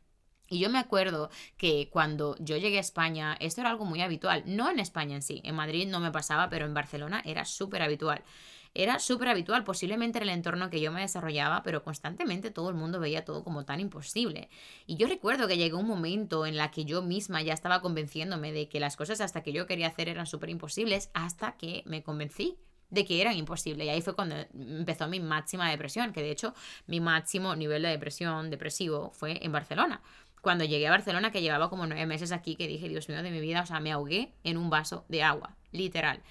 [0.49, 4.43] Y yo me acuerdo que cuando yo llegué a España, esto era algo muy habitual.
[4.45, 7.81] No en España en sí, en Madrid no me pasaba, pero en Barcelona era súper
[7.81, 8.23] habitual
[8.77, 12.75] era súper habitual, posiblemente en el entorno que yo me desarrollaba, pero constantemente todo el
[12.75, 14.49] mundo veía todo como tan imposible.
[14.85, 18.51] Y yo recuerdo que llegó un momento en la que yo misma ya estaba convenciéndome
[18.51, 22.03] de que las cosas hasta que yo quería hacer eran súper imposibles, hasta que me
[22.03, 22.59] convencí
[22.91, 23.87] de que eran imposibles.
[23.87, 26.53] Y ahí fue cuando empezó mi máxima depresión, que de hecho
[26.85, 30.01] mi máximo nivel de depresión depresivo fue en Barcelona.
[30.41, 33.31] Cuando llegué a Barcelona, que llevaba como nueve meses aquí, que dije, Dios mío, de
[33.31, 36.21] mi vida, o sea, me ahogué en un vaso de agua, literal.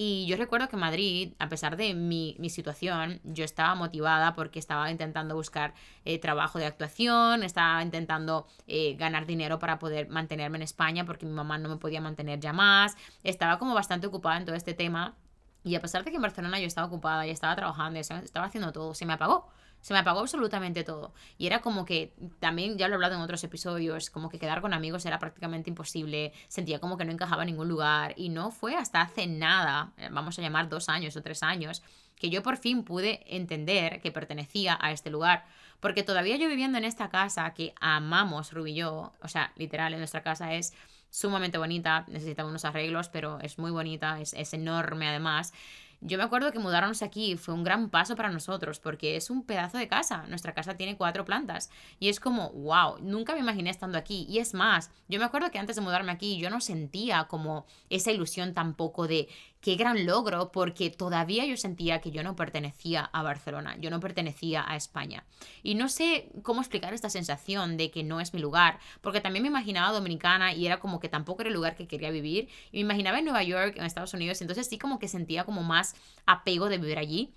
[0.00, 4.92] Y yo recuerdo que Madrid, a pesar de mi, situación, yo estaba motivada porque estaba
[4.92, 10.62] intentando buscar eh, trabajo de actuación, estaba intentando eh, ganar dinero para poder mantenerme en
[10.62, 12.96] España porque mi mamá no me podía mantener ya más.
[13.24, 15.16] Estaba como bastante ocupada en todo este tema.
[15.64, 18.46] Y a pesar de que en Barcelona yo estaba ocupada y estaba trabajando y estaba
[18.46, 19.48] haciendo todo, se me apagó.
[19.80, 21.12] Se me apagó absolutamente todo.
[21.38, 24.60] Y era como que, también ya lo he hablado en otros episodios, como que quedar
[24.60, 26.32] con amigos era prácticamente imposible.
[26.48, 28.14] Sentía como que no encajaba en ningún lugar.
[28.16, 31.82] Y no fue hasta hace nada, eh, vamos a llamar dos años o tres años,
[32.16, 35.44] que yo por fin pude entender que pertenecía a este lugar.
[35.80, 39.96] Porque todavía yo viviendo en esta casa que amamos, Ruby y yo, o sea, literal,
[39.96, 40.74] nuestra casa es
[41.10, 45.52] sumamente bonita, necesita unos arreglos, pero es muy bonita, es, es enorme además.
[46.00, 49.42] Yo me acuerdo que mudarnos aquí fue un gran paso para nosotros porque es un
[49.42, 50.26] pedazo de casa.
[50.28, 54.24] Nuestra casa tiene cuatro plantas y es como, wow, nunca me imaginé estando aquí.
[54.28, 57.66] Y es más, yo me acuerdo que antes de mudarme aquí yo no sentía como
[57.90, 59.28] esa ilusión tampoco de
[59.60, 64.00] qué gran logro, porque todavía yo sentía que yo no pertenecía a Barcelona, yo no
[64.00, 65.24] pertenecía a España.
[65.62, 69.42] Y no sé cómo explicar esta sensación de que no es mi lugar, porque también
[69.42, 72.48] me imaginaba dominicana y era como que tampoco era el lugar que quería vivir.
[72.70, 75.62] Y me imaginaba en Nueva York, en Estados Unidos, entonces sí como que sentía como
[75.62, 75.94] más
[76.26, 77.34] apego de vivir allí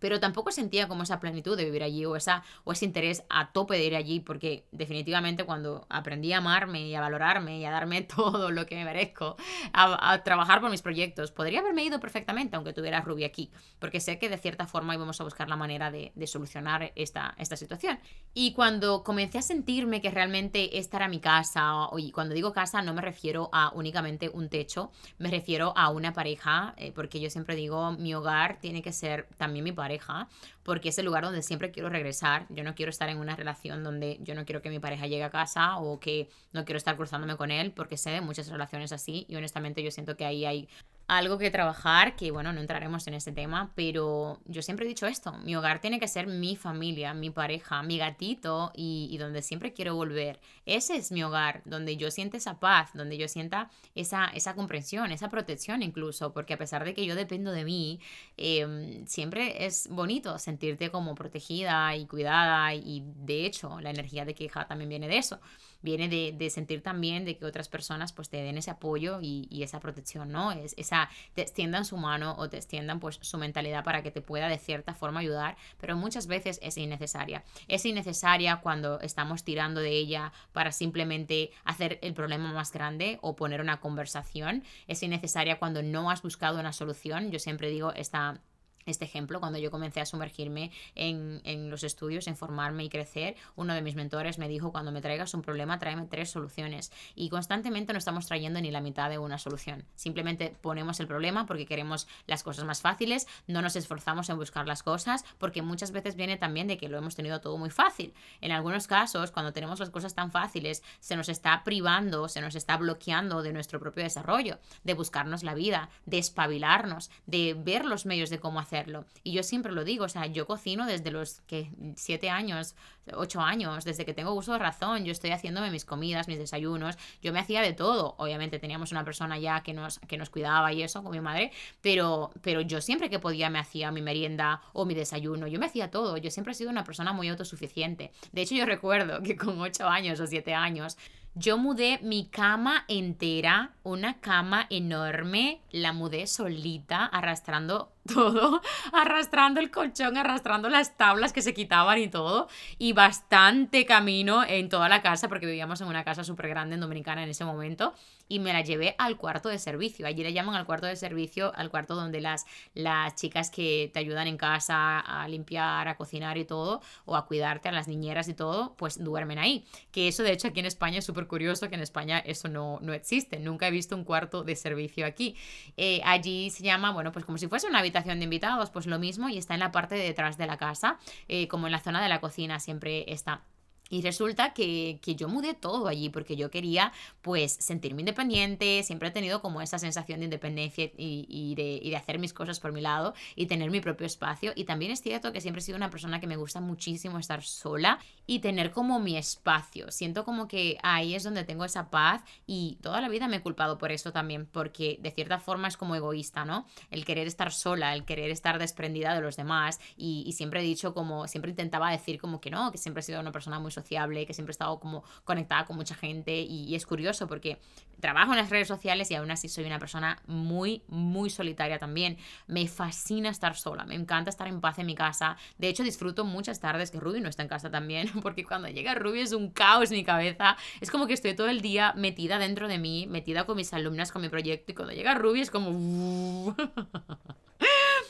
[0.00, 3.52] pero tampoco sentía como esa plenitud de vivir allí o, esa, o ese interés a
[3.52, 7.70] tope de ir allí, porque definitivamente cuando aprendí a amarme y a valorarme y a
[7.70, 9.36] darme todo lo que me merezco,
[9.72, 14.18] a, trabajar por mis proyectos, podría haberme ido perfectamente aunque tuviera Ruby aquí, porque sé
[14.18, 18.00] que de cierta forma íbamos a buscar la manera de, solucionar esta, esta situación.
[18.34, 22.82] Y cuando comencé a sentirme que realmente esta era mi casa, y cuando digo casa
[22.82, 27.30] no me refiero a únicamente un techo, me refiero a una pareja, eh, porque yo
[27.30, 30.28] siempre digo, mi hogar tiene que ser también mi pareja pareja,
[30.64, 32.46] porque es el lugar donde siempre quiero regresar.
[32.48, 35.22] Yo no quiero estar en una relación donde yo no quiero que mi pareja llegue
[35.22, 38.90] a casa o que no quiero estar cruzándome con él, porque sé de muchas relaciones
[38.92, 40.68] así y honestamente yo siento que ahí hay
[41.08, 45.06] algo que trabajar, que bueno, no entraremos en ese tema, pero yo siempre he dicho
[45.06, 49.72] esto, mi hogar tiene que ser mi familia, mi pareja, mi gatito y, donde siempre
[49.72, 50.40] quiero volver.
[50.66, 55.12] Ese es mi hogar, donde yo sienta esa paz, donde yo sienta esa, esa comprensión,
[55.12, 58.00] esa protección incluso, porque a pesar de que yo dependo de mí,
[58.36, 64.34] em, siempre es bonito sentirte como protegida y cuidada y de hecho la energía de
[64.34, 65.40] queja también viene de eso
[65.86, 69.80] viene de, sentir también de que otras personas pues te den ese apoyo y, esa
[69.80, 70.52] protección, ¿no?
[70.52, 74.20] Es, esa, te extiendan su mano o te extiendan pues su mentalidad para que te
[74.20, 77.44] pueda de cierta forma ayudar, pero muchas veces es innecesaria.
[77.68, 83.36] Es innecesaria cuando estamos tirando de ella para simplemente hacer el problema más grande o
[83.36, 84.64] poner una conversación.
[84.88, 87.30] Es innecesaria cuando no has buscado una solución.
[87.30, 88.40] Yo siempre digo esta
[88.86, 93.34] este ejemplo, cuando yo comencé a sumergirme en, en, los estudios, en formarme y crecer,
[93.56, 96.92] uno de mis mentores me dijo, cuando me traigas un problema, tráeme tres soluciones.
[97.16, 99.84] Y constantemente no estamos trayendo ni la mitad de una solución.
[99.96, 104.66] Simplemente ponemos el problema porque queremos las cosas más fáciles, no nos esforzamos en buscar
[104.68, 108.14] las cosas, porque muchas veces viene también de que lo hemos tenido todo muy fácil.
[108.40, 112.54] En algunos casos, cuando tenemos las cosas tan fáciles, se nos está privando, se nos
[112.54, 118.06] está bloqueando de nuestro propio desarrollo, de buscarnos la vida, de espabilarnos, de ver los
[118.06, 118.75] medios de cómo hacer
[119.22, 122.74] y yo siempre lo digo, o sea, yo cocino desde los que siete años,
[123.14, 126.96] ocho años, desde que tengo uso de razón, yo estoy haciéndome mis comidas, mis desayunos,
[127.22, 128.14] yo me hacía de todo.
[128.18, 131.52] Obviamente teníamos una persona ya que nos, que nos cuidaba y eso, con mi madre,
[131.80, 135.66] pero, pero yo siempre que podía me hacía mi merienda o mi desayuno, yo me
[135.66, 138.12] hacía todo, yo siempre he sido una persona muy autosuficiente.
[138.32, 140.96] De hecho, yo recuerdo que con ocho años o siete años,
[141.38, 148.60] yo mudé mi cama entera, una cama enorme, la mudé solita, arrastrando todo,
[148.92, 154.68] arrastrando el colchón, arrastrando las tablas que se quitaban y todo, y bastante camino en
[154.68, 157.94] toda la casa, porque vivíamos en una casa súper grande en Dominicana en ese momento,
[158.28, 160.06] y me la llevé al cuarto de servicio.
[160.06, 164.00] Allí le llaman al cuarto de servicio, al cuarto donde las, las chicas que te
[164.00, 168.28] ayudan en casa a limpiar, a cocinar y todo, o a cuidarte, a las niñeras
[168.28, 169.64] y todo, pues duermen ahí.
[169.92, 172.78] Que eso de hecho aquí en España es súper curioso, que en España eso no,
[172.82, 173.38] no existe.
[173.38, 175.36] Nunca he visto un cuarto de servicio aquí.
[175.76, 178.98] Eh, allí se llama, bueno, pues como si fuese una habitación de invitados, pues lo
[178.98, 181.80] mismo y está en la parte de detrás de la casa, eh, como en la
[181.80, 183.42] zona de la cocina siempre está.
[183.88, 189.12] Y resulta que, yo mudé todo allí porque yo quería pues sentirme independiente, siempre he
[189.12, 192.80] tenido como esa sensación de independencia y, de, y, de, hacer mis cosas por mi
[192.80, 194.52] lado y tener mi propio espacio.
[194.56, 197.42] Y también es cierto que siempre he sido una persona que me gusta muchísimo estar
[197.42, 199.90] sola y tener como mi espacio.
[199.92, 203.40] Siento como que ahí es donde tengo esa paz y toda la vida me he
[203.42, 206.66] culpado por eso también, porque de cierta forma es como egoísta, ¿no?
[206.90, 210.64] El querer estar sola, el querer estar desprendida de los demás y, y siempre he
[210.64, 213.70] dicho como, siempre intentaba decir como que no, que siempre he sido una persona muy
[213.76, 217.58] sociable, que siempre he estado como conectada con mucha gente y, es curioso porque
[218.00, 222.18] trabajo en las redes sociales y aún así soy una persona muy, muy solitaria también.
[222.46, 225.36] Me fascina estar sola, me encanta estar en paz en mi casa.
[225.58, 228.94] De hecho, disfruto muchas tardes que Ruby no está en casa también, porque cuando llega
[228.94, 230.56] Ruby es un caos mi cabeza.
[230.80, 234.12] Es como que estoy todo el día metida dentro de mí, metida con mis alumnas,
[234.12, 236.54] con mi proyecto y cuando llega Ruby es como...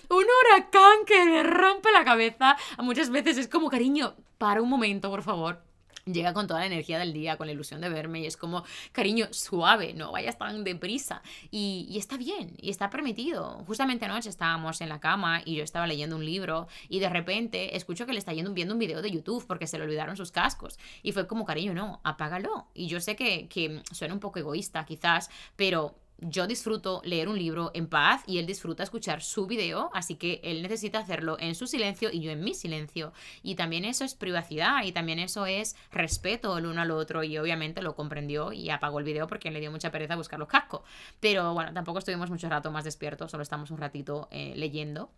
[0.09, 2.57] un huracán que me rompe la cabeza.
[2.79, 5.63] Muchas veces es como, cariño, para un momento, por favor.
[6.05, 8.63] Llega con toda la energía del día, con la ilusión de verme y es como,
[8.93, 11.21] cariño, suave, no vayas tan deprisa.
[11.51, 13.65] Y, y está bien, y está permitido.
[13.67, 17.77] Justamente anoche estábamos en la cama y yo estaba leyendo un libro y de repente
[17.77, 20.31] escucho que le está yendo, viendo un video de YouTube porque se le olvidaron sus
[20.31, 20.79] cascos.
[21.03, 22.69] Y fue como, cariño, no, apágalo.
[22.73, 27.39] Y yo sé que, que suena un poco egoísta quizás, pero yo disfruto leer un
[27.39, 31.55] libro en paz y él disfruta escuchar su video, así que él necesita hacerlo en
[31.55, 33.13] su silencio y yo en mi silencio.
[33.43, 37.37] Y también eso es privacidad y también eso es respeto el uno al otro y
[37.39, 40.83] obviamente lo comprendió y apagó el video porque le dio mucha pereza buscar los cascos.
[41.21, 45.11] Pero bueno, tampoco estuvimos mucho rato más despiertos, solo estamos un ratito eh, leyendo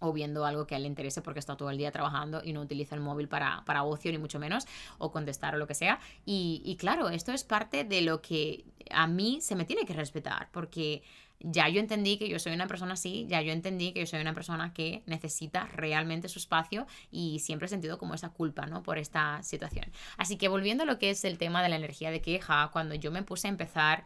[0.00, 2.52] o viendo algo que a él le interese porque está todo el día trabajando y
[2.52, 4.66] no utiliza el móvil para, para ocio ni mucho menos,
[4.98, 6.00] o contestar o lo que sea.
[6.24, 9.92] Y, y claro, esto es parte de lo que a mí se me tiene que
[9.92, 11.02] respetar, porque
[11.40, 14.20] ya yo entendí que yo soy una persona así, ya yo entendí que yo soy
[14.20, 18.82] una persona que necesita realmente su espacio y siempre he sentido como esa culpa, ¿no?
[18.82, 19.86] Por esta situación.
[20.16, 22.94] Así que volviendo a lo que es el tema de la energía de queja, cuando
[22.94, 24.04] yo me puse a empezar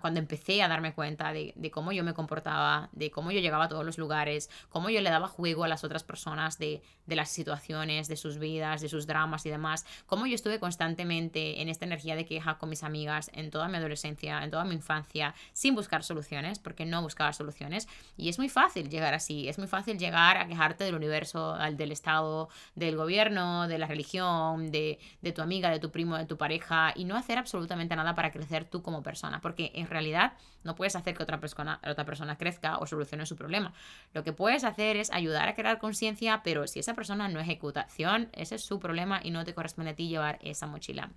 [0.00, 3.68] cuando empecé a darme cuenta de, cómo yo me comportaba, de cómo yo llegaba a
[3.68, 7.30] todos los lugares, cómo yo le daba juego a las otras personas de, de las
[7.30, 11.84] situaciones, de sus vidas, de sus dramas y demás, cómo yo estuve constantemente en esta
[11.84, 15.74] energía de queja con mis amigas en toda mi adolescencia, en toda mi infancia, sin
[15.74, 17.88] buscar soluciones, porque no buscaba soluciones.
[18.16, 21.92] Y es muy fácil llegar así, es muy fácil llegar a quejarte del universo, del
[21.92, 26.36] Estado, del gobierno, de la religión, de, de tu amiga, de tu primo, de tu
[26.36, 30.34] pareja, y no hacer absolutamente nada para crecer tú como como persona, porque en realidad
[30.62, 33.72] no puedes hacer que otra persona, otra persona crezca o solucione su problema.
[34.12, 37.80] Lo que puedes hacer es ayudar a crear conciencia, pero si esa persona no ejecuta
[37.80, 41.10] acción, ese es su problema y no te corresponde a ti llevar esa mochila.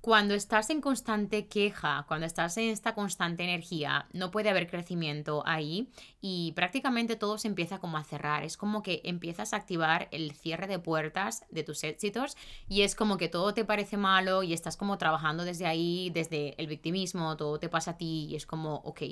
[0.00, 5.42] Cuando estás en constante queja, cuando estás en esta constante energía, no puede haber crecimiento
[5.44, 5.90] ahí
[6.22, 8.42] y prácticamente todo se empieza como a cerrar.
[8.42, 12.94] Es como que empiezas a activar el cierre de puertas de tus éxitos y es
[12.94, 17.36] como que todo te parece malo y estás como trabajando desde ahí, desde el victimismo,
[17.36, 19.02] todo te pasa a ti y es como, ok,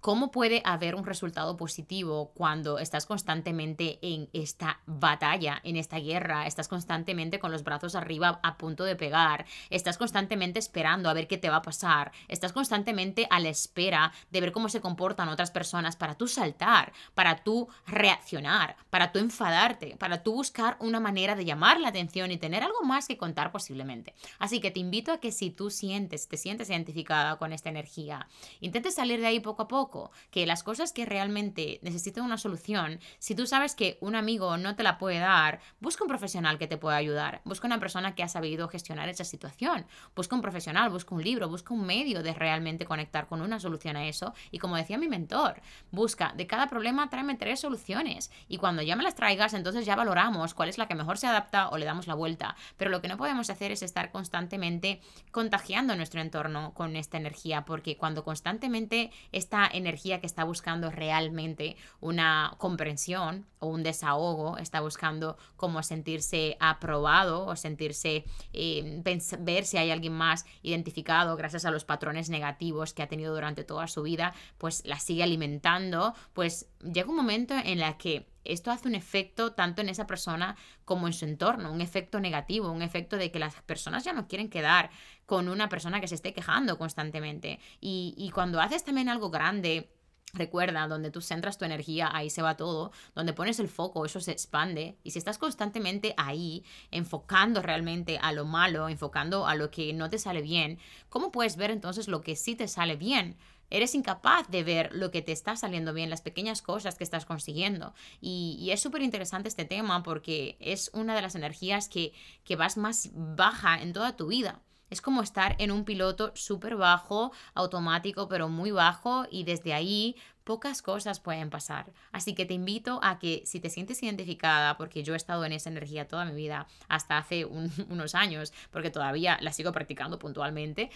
[0.00, 6.46] ¿Cómo puede haber un resultado positivo cuando estás constantemente en esta batalla, en esta guerra?
[6.46, 11.26] Estás constantemente con los brazos arriba a punto de pegar, estás constantemente esperando a ver
[11.26, 15.28] qué te va a pasar, estás constantemente a la espera de ver cómo se comportan
[15.28, 21.00] otras personas para tú saltar, para tú reaccionar, para tú enfadarte, para tú buscar una
[21.00, 24.14] manera de llamar la atención y tener algo más que contar posiblemente.
[24.38, 28.28] Así que te invito a que si tú sientes, te sientes identificada con esta energía,
[28.60, 29.85] intentes salir de ahí poco a poco
[30.30, 34.76] que las cosas que realmente necesitan una solución, si tú sabes que un amigo no
[34.76, 38.22] te la puede dar, busca un profesional que te pueda ayudar, busca una persona que
[38.22, 42.34] ha sabido gestionar esa situación, busca un profesional, busca un libro, busca un medio de
[42.34, 44.34] realmente conectar con una solución a eso.
[44.50, 45.60] Y como decía mi mentor,
[45.90, 48.30] busca de cada problema tráeme tres soluciones.
[48.48, 51.26] Y cuando ya me las traigas entonces ya valoramos cuál es la que mejor se
[51.26, 55.00] adapta o le damos la vuelta, pero lo que no podemos hacer es estar constantemente
[55.30, 61.76] contagiando nuestro entorno con esta energía porque cuando constantemente esta energía que está buscando realmente
[62.00, 69.02] una comprensión o un desahogo, está buscando cómo sentirse aprobado o sentirse, eh,
[69.40, 73.64] ver si hay alguien más identificado gracias a los patrones negativos que ha tenido durante
[73.64, 78.70] toda su vida, pues la sigue alimentando, pues llega un momento en el que esto
[78.70, 82.82] hace un efecto tanto en esa persona como en su entorno, un efecto negativo, un
[82.82, 84.90] efecto de que las personas ya no quieren quedar
[85.26, 87.58] con una persona que se esté quejando constantemente.
[87.80, 89.90] Y, cuando haces también algo grande,
[90.32, 92.92] Recuerda, donde tú centras tu energía, ahí se va todo.
[93.14, 94.98] Donde pones el foco, eso se expande.
[95.02, 100.10] Y si estás constantemente ahí, enfocando realmente a lo malo, enfocando a lo que no
[100.10, 100.78] te sale bien,
[101.08, 103.38] ¿cómo puedes ver entonces lo que sí te sale bien?
[103.70, 107.24] Eres incapaz de ver lo que te está saliendo bien, las pequeñas cosas que estás
[107.24, 107.94] consiguiendo.
[108.20, 112.12] Y, es súper interesante este tema porque es una de las energías que,
[112.44, 114.60] que vas más baja en toda tu vida.
[114.88, 120.14] Es como estar en un piloto súper bajo, automático, pero muy bajo, y desde ahí
[120.46, 121.92] pocas cosas pueden pasar.
[122.12, 125.52] Así que te invito a que si te sientes identificada, porque yo he estado en
[125.52, 127.44] esa energía toda mi vida, hasta hace
[127.90, 130.90] unos años, porque todavía la sigo practicando puntualmente,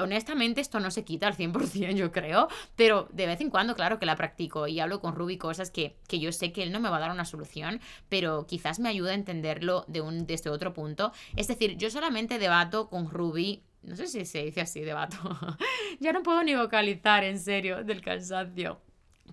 [0.00, 3.98] honestamente esto no se quita al 100%, yo creo, pero de vez en cuando, claro
[3.98, 6.80] que la practico y hablo con Ruby cosas que, que yo sé que él no
[6.80, 10.48] me va a dar una solución, pero quizás me ayuda a entenderlo de un, desde
[10.48, 11.12] otro punto.
[11.36, 15.16] Es decir, yo solamente debato con Ruby no sé si se dice así, debato.
[16.00, 18.80] ya no puedo ni vocalizar, en serio, del cansancio.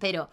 [0.04, 0.30] Pero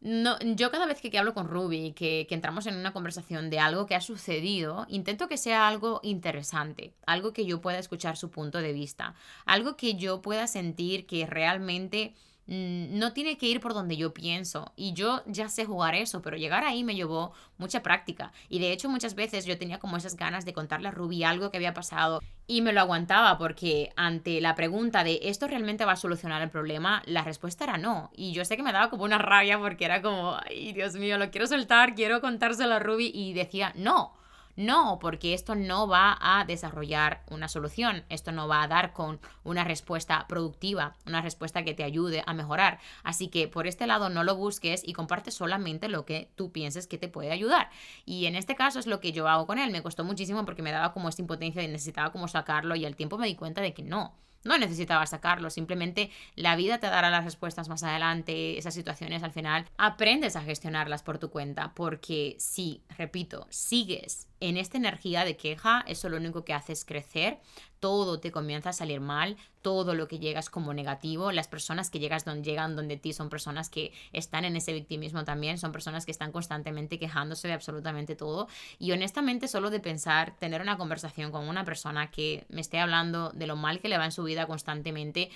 [0.00, 3.96] yo cada vez que, hablo con Ruby, que, entramos en una conversación de algo que
[3.96, 8.72] ha sucedido, intento que sea algo interesante, algo que yo pueda escuchar su punto de
[8.72, 12.14] vista, algo que yo pueda sentir que realmente
[12.48, 14.72] no tiene que ir por donde yo pienso.
[14.74, 18.32] Y yo ya sé jugar eso, pero llegar ahí me llevó mucha práctica.
[18.48, 21.50] Y de hecho muchas veces yo tenía como esas ganas de contarle a Ruby algo
[21.50, 25.92] que había pasado y me lo aguantaba porque ante la pregunta de ¿esto realmente va
[25.92, 27.02] a solucionar el problema?
[27.04, 28.10] La respuesta era no.
[28.16, 31.18] Y yo sé que me daba como una rabia porque era como, ay Dios mío,
[31.18, 34.14] lo quiero soltar, quiero contárselo a Ruby y decía no.
[34.58, 39.20] No, porque esto no va a desarrollar una solución, esto no va a dar con
[39.44, 42.80] una respuesta productiva, una respuesta que te ayude a mejorar.
[43.04, 46.88] Así que por este lado no lo busques y comparte solamente lo que tú pienses
[46.88, 47.70] que te puede ayudar.
[48.04, 49.70] Y en este caso es lo que yo hago con él.
[49.70, 52.96] Me costó muchísimo porque me daba como esta impotencia y necesitaba como sacarlo y al
[52.96, 57.10] tiempo me di cuenta de que no no necesitaba sacarlo, simplemente la vida te dará
[57.10, 62.36] las respuestas más adelante, esas situaciones al final aprendes a gestionarlas por tu cuenta, porque
[62.38, 67.40] si, repito, sigues en esta energía de queja, eso lo único que hace es crecer,
[67.80, 71.98] todo te comienza a salir mal, todo lo que llegas como negativo, las personas que
[71.98, 76.04] llegas donde llegan donde ti son personas que están en ese victimismo también, son personas
[76.04, 78.48] que están constantemente quejándose de absolutamente todo.
[78.78, 83.30] Y honestamente solo de pensar tener una conversación con una persona que me esté hablando
[83.30, 85.30] de lo mal que le va en su vida constantemente,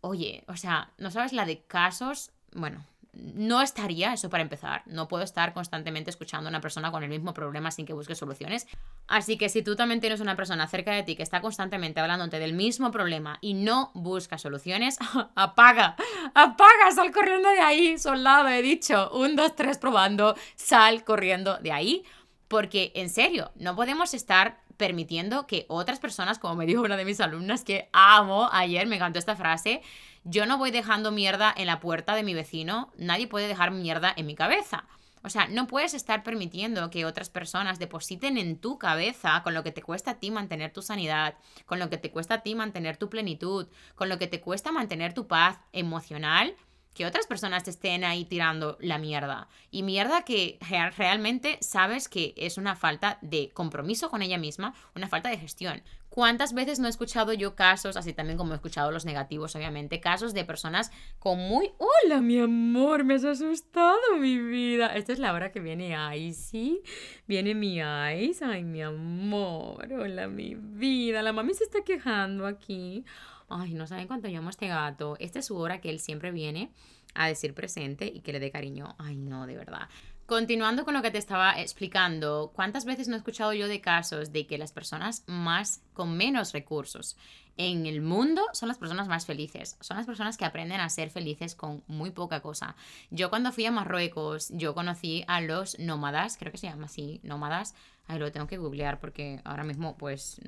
[0.00, 5.08] oye, o sea, no sabes la de casos, bueno, no estaría, eso para empezar, no
[5.08, 8.66] puedo estar constantemente escuchando a una persona con el mismo problema sin que busque soluciones.
[9.06, 12.38] Así que si tú también tienes una persona cerca de ti que está constantemente hablándote
[12.38, 14.98] del mismo problema y no busca soluciones,
[15.34, 15.96] apaga,
[16.34, 21.72] apaga, sal corriendo de ahí, soldado, he dicho, un, dos, tres probando, sal corriendo de
[21.72, 22.04] ahí,
[22.46, 27.04] porque en serio, no podemos estar permitiendo que otras personas, como me dijo una de
[27.04, 29.82] mis alumnas que amo ayer, me encantó esta frase,
[30.24, 34.12] yo no voy dejando mierda en la puerta de mi vecino, nadie puede dejar mierda
[34.16, 34.86] en mi cabeza.
[35.24, 39.64] O sea, no puedes estar permitiendo que otras personas depositen en tu cabeza con lo
[39.64, 41.34] que te cuesta a ti mantener tu sanidad,
[41.66, 43.66] con lo que te cuesta a ti mantener tu plenitud,
[43.96, 46.54] con lo que te cuesta mantener tu paz emocional,
[46.94, 49.48] que otras personas te estén ahí tirando la mierda.
[49.70, 50.58] Y mierda que
[50.96, 55.82] realmente sabes que es una falta de compromiso con ella misma, una falta de gestión.
[56.08, 60.00] ¿Cuántas veces no he escuchado yo casos, así también como he escuchado los negativos, obviamente,
[60.00, 61.70] casos de personas con muy...
[61.78, 64.88] Hola, mi amor, me has asustado, mi vida.
[64.96, 66.82] Esta es la hora que viene Icy.
[67.28, 68.44] Viene mi Ice.
[68.44, 69.92] Ay, mi amor.
[69.92, 71.22] Hola, mi vida.
[71.22, 73.04] La mami se está quejando aquí.
[73.48, 75.16] Ay, no saben cuánto a este gato.
[75.18, 76.70] Esta es su hora que él siempre viene
[77.14, 78.94] a decir presente y que le dé cariño.
[78.98, 79.88] Ay, no, de verdad.
[80.28, 84.30] Continuando con lo que te estaba explicando, ¿cuántas veces no he escuchado yo de casos
[84.30, 87.16] de que las personas más con menos recursos
[87.56, 89.78] en el mundo son las personas más felices?
[89.80, 92.76] Son las personas que aprenden a ser felices con muy poca cosa.
[93.10, 97.20] Yo cuando fui a Marruecos, yo conocí a los nómadas, creo que se llama así,
[97.22, 97.74] nómadas.
[98.08, 100.40] Ay, lo tengo que googlear porque ahora mismo pues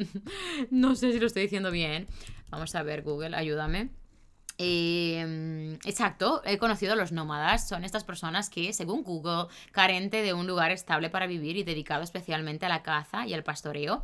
[0.70, 2.06] no sé si lo estoy diciendo bien.
[2.50, 3.90] Vamos a ver, Google, ayúdame.
[4.60, 7.68] Em, exacto, he conocido a los nómadas.
[7.68, 12.02] Son estas personas que, según Google, carente de un lugar estable para vivir y dedicado
[12.02, 14.02] especialmente a la caza y al pastoreo.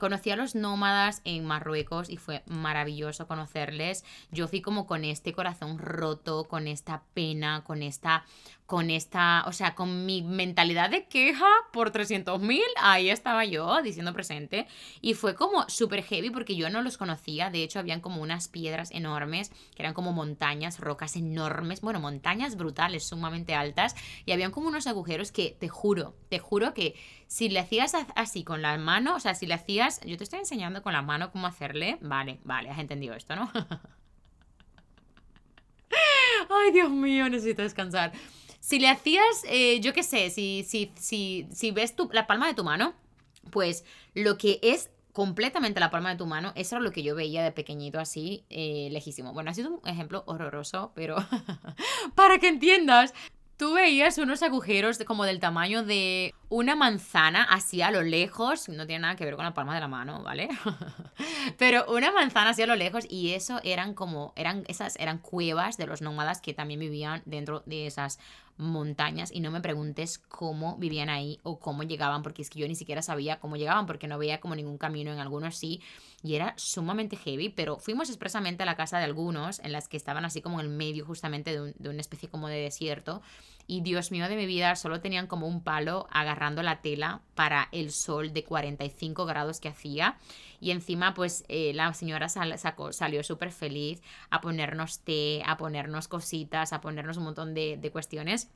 [0.00, 4.04] conocí a los nómadas en Marruecos y fue maravilloso conocerles.
[4.32, 8.24] Yo fui como con este corazón roto, con esta pena, con esta
[8.66, 13.80] con esta, o sea, con mi mentalidad de queja por 300 mil, ahí estaba yo
[13.80, 14.66] diciendo presente.
[15.00, 17.50] Y fue como súper heavy porque yo no los conocía.
[17.50, 22.56] De hecho, habían como unas piedras enormes, que eran como montañas, rocas enormes, bueno, montañas
[22.56, 23.94] brutales, sumamente altas.
[24.24, 26.96] Y habían como unos agujeros que te juro, te juro que
[27.28, 30.40] si le hacías así con la mano, o sea, si le hacías, yo te estoy
[30.40, 33.48] enseñando con la mano cómo hacerle, vale, vale, has entendido esto, ¿no?
[36.48, 38.12] Ay, Dios mío, necesito descansar.
[38.66, 42.48] Si le hacías, eh, yo qué sé, si, si, si, si ves tu, la palma
[42.48, 42.94] de tu mano,
[43.52, 47.14] pues lo que es completamente la palma de tu mano, eso era lo que yo
[47.14, 49.32] veía de pequeñito así, eh, lejísimo.
[49.32, 51.14] Bueno, ha sido un ejemplo horroroso, pero
[52.16, 53.14] para que entiendas,
[53.56, 58.86] tú veías unos agujeros como del tamaño de una manzana así a lo lejos, no
[58.86, 60.48] tiene nada que ver con la palma de la mano, ¿vale?
[61.58, 65.76] Pero una manzana así a lo lejos y eso eran como, eran, esas eran cuevas
[65.76, 68.18] de los nómadas que también vivían dentro de esas
[68.58, 72.68] montañas y no me preguntes cómo vivían ahí o cómo llegaban, porque es que yo
[72.68, 75.82] ni siquiera sabía cómo llegaban, porque no veía como ningún camino, en algunos sí,
[76.22, 79.96] y era sumamente heavy, pero fuimos expresamente a la casa de algunos, en las que
[79.96, 83.20] estaban así como en el medio justamente de, de una especie como de desierto,
[83.66, 87.68] y Dios mío de mi vida, solo tenían como un palo agarrando la tela para
[87.72, 90.18] el sol de 45 grados que hacía.
[90.60, 94.00] Y encima, pues eh, la señora sacó, salió súper feliz
[94.30, 98.48] a ponernos té, a ponernos cositas, a ponernos un montón de, cuestiones.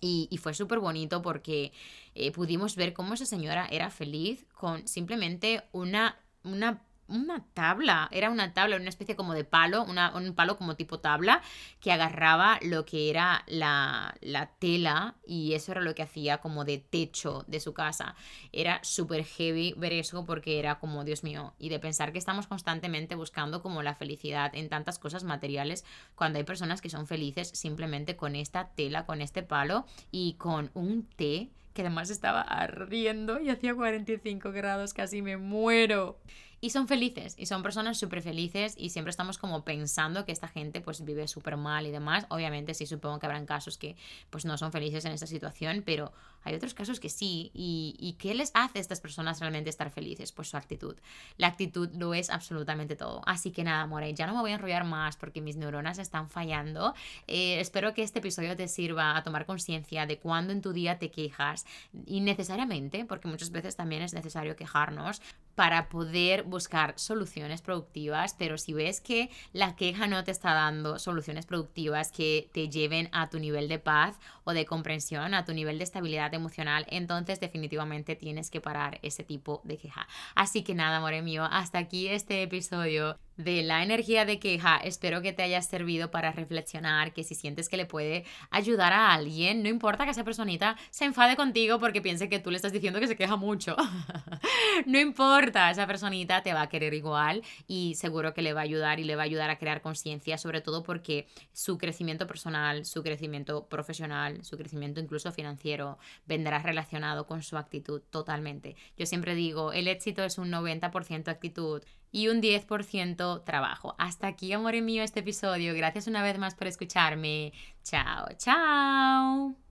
[0.00, 1.72] Y, fue súper bonito porque
[2.14, 6.82] eh, pudimos ver cómo esa señora era feliz con simplemente una, una
[7.12, 11.42] una tabla, era una tabla, una especie como de palo, un palo como tipo tabla,
[11.80, 16.64] que agarraba lo que era la, la tela y eso era lo que hacía como
[16.64, 18.14] de techo de su casa.
[18.52, 22.46] Era súper heavy ver eso porque era como, Dios mío, y de pensar que estamos
[22.46, 25.84] constantemente buscando como la felicidad en tantas cosas materiales,
[26.14, 30.70] cuando hay personas que son felices simplemente con esta tela, con este palo y con
[30.74, 36.18] un té que además estaba ardiendo y hacía 45 grados, casi me muero.
[36.64, 40.46] Y son felices, y son personas súper felices y siempre estamos como pensando que esta
[40.46, 42.24] gente pues vive súper mal y demás.
[42.28, 43.96] Obviamente sí supongo que habrán casos que
[44.30, 46.12] pues no son felices en esta situación, pero
[46.44, 47.50] hay otros casos que sí.
[47.52, 50.30] ¿Y, y qué les hace a estas personas realmente estar felices?
[50.30, 50.94] Pues su actitud.
[51.36, 53.22] La actitud lo es absolutamente todo.
[53.26, 56.30] Así que nada, More, ya no me voy a enrollar más porque mis neuronas están
[56.30, 56.94] fallando.
[57.26, 61.00] Eh, espero que este episodio te sirva a tomar conciencia de cuándo en tu día
[61.00, 61.66] te quejas,
[62.06, 65.20] innecesariamente, porque muchas veces también es necesario quejarnos,
[65.54, 71.00] para poder buscar soluciones productivas, pero si ves que la queja no te está dando
[71.00, 75.52] soluciones productivas que te lleven a tu nivel de paz o de comprensión, a tu
[75.52, 80.06] nivel de estabilidad emocional, entonces definitivamente tienes que parar ese tipo de queja.
[80.36, 84.76] Así que nada, amor mío, hasta aquí este episodio de la energía de queja.
[84.78, 89.12] Espero que te haya servido para reflexionar, que si sientes que le puede ayudar a
[89.12, 92.72] alguien, no importa que esa personita se enfade contigo porque piense que tú le estás
[92.72, 93.76] diciendo que se queja mucho.
[94.86, 98.64] no importa, esa personita te va a querer igual y seguro que le va a
[98.64, 102.84] ayudar y le va a ayudar a crear conciencia, sobre todo porque su crecimiento personal,
[102.84, 108.76] su crecimiento profesional, su crecimiento incluso financiero vendrá relacionado con su actitud totalmente.
[108.96, 111.82] Yo siempre digo, el éxito es un 90% actitud
[112.12, 113.96] y un 10% trabajo.
[113.98, 115.74] Hasta aquí, amor mío, este episodio.
[115.74, 117.52] Gracias una vez más por escucharme.
[117.82, 119.61] Chao, chao.